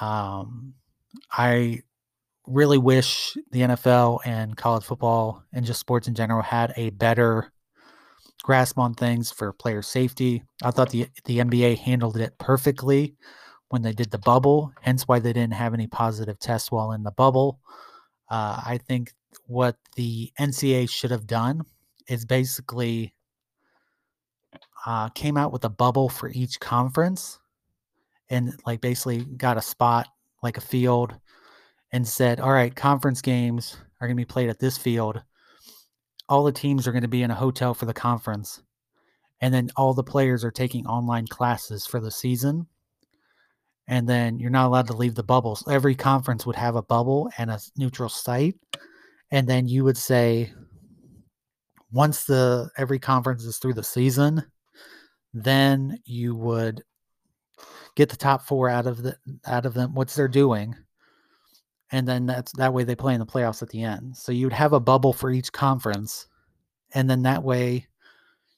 Um, 0.00 0.74
I 1.30 1.82
really 2.46 2.78
wish 2.78 3.36
the 3.52 3.60
NFL 3.60 4.20
and 4.24 4.56
college 4.56 4.84
football 4.84 5.42
and 5.52 5.64
just 5.64 5.80
sports 5.80 6.08
in 6.08 6.14
general 6.14 6.42
had 6.42 6.72
a 6.76 6.90
better 6.90 7.52
grasp 8.42 8.78
on 8.78 8.94
things 8.94 9.30
for 9.30 9.52
player 9.52 9.82
safety. 9.82 10.42
I 10.62 10.70
thought 10.70 10.90
the 10.90 11.08
the 11.24 11.38
NBA 11.38 11.78
handled 11.78 12.16
it 12.16 12.38
perfectly 12.38 13.16
when 13.68 13.82
they 13.82 13.92
did 13.92 14.10
the 14.10 14.18
bubble, 14.18 14.72
hence 14.82 15.08
why 15.08 15.18
they 15.18 15.32
didn't 15.32 15.54
have 15.54 15.74
any 15.74 15.86
positive 15.86 16.38
tests 16.38 16.70
while 16.70 16.92
in 16.92 17.02
the 17.02 17.10
bubble. 17.10 17.58
Uh, 18.30 18.60
I 18.64 18.78
think 18.78 19.12
what 19.46 19.76
the 19.96 20.30
NCA 20.38 20.88
should 20.88 21.10
have 21.10 21.26
done 21.26 21.62
is 22.06 22.24
basically 22.24 23.14
uh, 24.86 25.08
came 25.10 25.36
out 25.36 25.52
with 25.52 25.64
a 25.64 25.70
bubble 25.70 26.08
for 26.08 26.28
each 26.28 26.60
conference 26.60 27.38
and 28.28 28.58
like 28.66 28.80
basically 28.80 29.24
got 29.24 29.56
a 29.56 29.62
spot 29.62 30.08
like 30.44 30.56
a 30.56 30.60
field 30.60 31.14
and 31.92 32.06
said, 32.06 32.38
all 32.38 32.52
right, 32.52 32.74
conference 32.74 33.20
games 33.20 33.76
are 34.00 34.06
going 34.06 34.16
to 34.16 34.20
be 34.20 34.24
played 34.24 34.50
at 34.50 34.60
this 34.60 34.78
field. 34.78 35.22
All 36.28 36.44
the 36.44 36.52
teams 36.52 36.86
are 36.86 36.92
going 36.92 37.02
to 37.02 37.08
be 37.08 37.22
in 37.22 37.30
a 37.30 37.34
hotel 37.34 37.74
for 37.74 37.86
the 37.86 37.94
conference. 37.94 38.62
And 39.40 39.52
then 39.52 39.70
all 39.76 39.94
the 39.94 40.04
players 40.04 40.44
are 40.44 40.50
taking 40.50 40.86
online 40.86 41.26
classes 41.26 41.86
for 41.86 42.00
the 42.00 42.10
season. 42.10 42.66
And 43.88 44.08
then 44.08 44.38
you're 44.38 44.50
not 44.50 44.66
allowed 44.66 44.86
to 44.86 44.96
leave 44.96 45.14
the 45.14 45.22
bubbles. 45.22 45.64
Every 45.68 45.94
conference 45.94 46.46
would 46.46 46.56
have 46.56 46.76
a 46.76 46.82
bubble 46.82 47.30
and 47.36 47.50
a 47.50 47.60
neutral 47.76 48.08
site. 48.08 48.56
And 49.30 49.46
then 49.48 49.68
you 49.68 49.84
would 49.84 49.98
say, 49.98 50.52
once 51.92 52.24
the 52.24 52.70
every 52.76 52.98
conference 52.98 53.44
is 53.44 53.58
through 53.58 53.74
the 53.74 53.84
season, 53.84 54.44
then 55.32 55.98
you 56.04 56.34
would 56.34 56.82
get 57.94 58.08
the 58.08 58.16
top 58.16 58.42
four 58.42 58.68
out 58.68 58.86
of 58.86 59.02
the 59.02 59.16
out 59.46 59.66
of 59.66 59.74
them 59.74 59.94
what's 59.94 60.14
they're 60.14 60.28
doing 60.28 60.74
and 61.94 62.08
then 62.08 62.26
that's 62.26 62.52
that 62.52 62.72
way 62.72 62.82
they 62.82 62.96
play 62.96 63.14
in 63.14 63.20
the 63.20 63.26
playoffs 63.26 63.62
at 63.62 63.68
the 63.68 63.82
end. 63.82 64.16
So 64.16 64.32
you'd 64.32 64.52
have 64.52 64.72
a 64.72 64.80
bubble 64.80 65.12
for 65.12 65.30
each 65.30 65.52
conference 65.52 66.26
and 66.92 67.08
then 67.08 67.22
that 67.22 67.42
way 67.44 67.86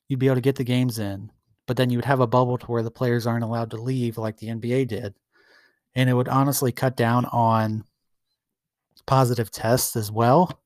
you'd 0.08 0.20
be 0.20 0.26
able 0.26 0.36
to 0.36 0.40
get 0.40 0.56
the 0.56 0.64
games 0.64 0.98
in 0.98 1.30
but 1.66 1.76
then 1.76 1.90
you 1.90 1.98
would 1.98 2.04
have 2.04 2.20
a 2.20 2.26
bubble 2.26 2.56
to 2.56 2.66
where 2.66 2.82
the 2.82 2.90
players 2.90 3.26
aren't 3.26 3.44
allowed 3.44 3.70
to 3.70 3.76
leave 3.76 4.16
like 4.16 4.36
the 4.38 4.46
nba 4.48 4.86
did 4.86 5.14
and 5.94 6.08
it 6.08 6.14
would 6.14 6.28
honestly 6.28 6.72
cut 6.72 6.96
down 6.96 7.24
on 7.26 7.84
positive 9.06 9.50
tests 9.50 9.96
as 9.96 10.10
well. 10.10 10.60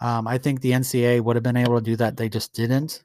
Um, 0.00 0.28
i 0.28 0.38
think 0.38 0.60
the 0.60 0.70
ncaa 0.70 1.20
would 1.20 1.36
have 1.36 1.42
been 1.42 1.56
able 1.56 1.76
to 1.76 1.84
do 1.84 1.96
that 1.96 2.16
they 2.16 2.28
just 2.28 2.54
didn't 2.54 3.02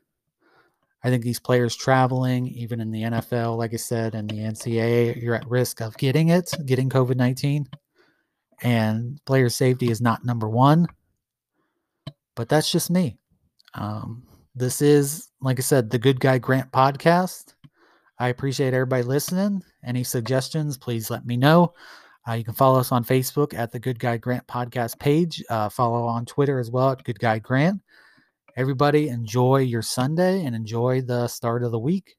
I 1.04 1.10
think 1.10 1.24
these 1.24 1.40
players 1.40 1.76
traveling, 1.76 2.48
even 2.48 2.80
in 2.80 2.90
the 2.90 3.02
NFL, 3.02 3.58
like 3.58 3.74
I 3.74 3.78
said, 3.78 4.16
and 4.16 4.30
the 4.30 4.38
NCAA, 4.38 5.22
you're 5.22 5.36
at 5.36 5.50
risk 5.50 5.82
of 5.82 5.98
getting 5.98 6.30
it, 6.30 6.54
getting 6.66 6.90
COVID 6.90 7.18
19. 7.18 7.68
And 8.62 9.20
player 9.26 9.50
safety 9.50 9.92
is 9.92 10.00
not 10.00 10.24
number 10.24 10.48
one. 10.48 10.88
But 12.36 12.48
that's 12.48 12.72
just 12.72 12.90
me. 12.90 13.18
Um, 13.74 14.24
this 14.56 14.82
is, 14.82 15.30
like 15.42 15.60
I 15.60 15.62
said, 15.62 15.90
the 15.90 16.00
Good 16.00 16.22
Guy 16.22 16.38
Grant 16.38 16.72
podcast. 16.72 17.56
I 18.18 18.30
appreciate 18.30 18.74
everybody 18.74 19.04
listening. 19.04 19.62
Any 19.86 20.04
suggestions, 20.04 20.78
please 20.78 21.10
let 21.10 21.26
me 21.26 21.36
know. 21.36 21.74
Uh, 22.28 22.34
you 22.34 22.46
can 22.46 22.54
follow 22.54 22.80
us 22.80 22.94
on 22.94 23.04
Facebook 23.04 23.54
at 23.54 23.74
the 23.74 23.80
Good 23.80 24.00
Guy 24.00 24.16
Grant 24.16 24.48
podcast 24.48 24.98
page. 25.00 25.44
Uh, 25.50 25.68
follow 25.68 26.06
on 26.06 26.26
Twitter 26.26 26.60
as 26.60 26.72
well 26.72 26.92
at 26.92 27.04
Good 27.04 27.20
Guy 27.20 27.40
Grant 27.40 27.82
everybody 28.56 29.10
enjoy 29.10 29.58
your 29.58 29.82
Sunday 29.82 30.46
and 30.46 30.56
enjoy 30.56 31.02
the 31.02 31.28
start 31.28 31.64
of 31.64 31.72
the 31.72 31.80
week. 31.80 32.16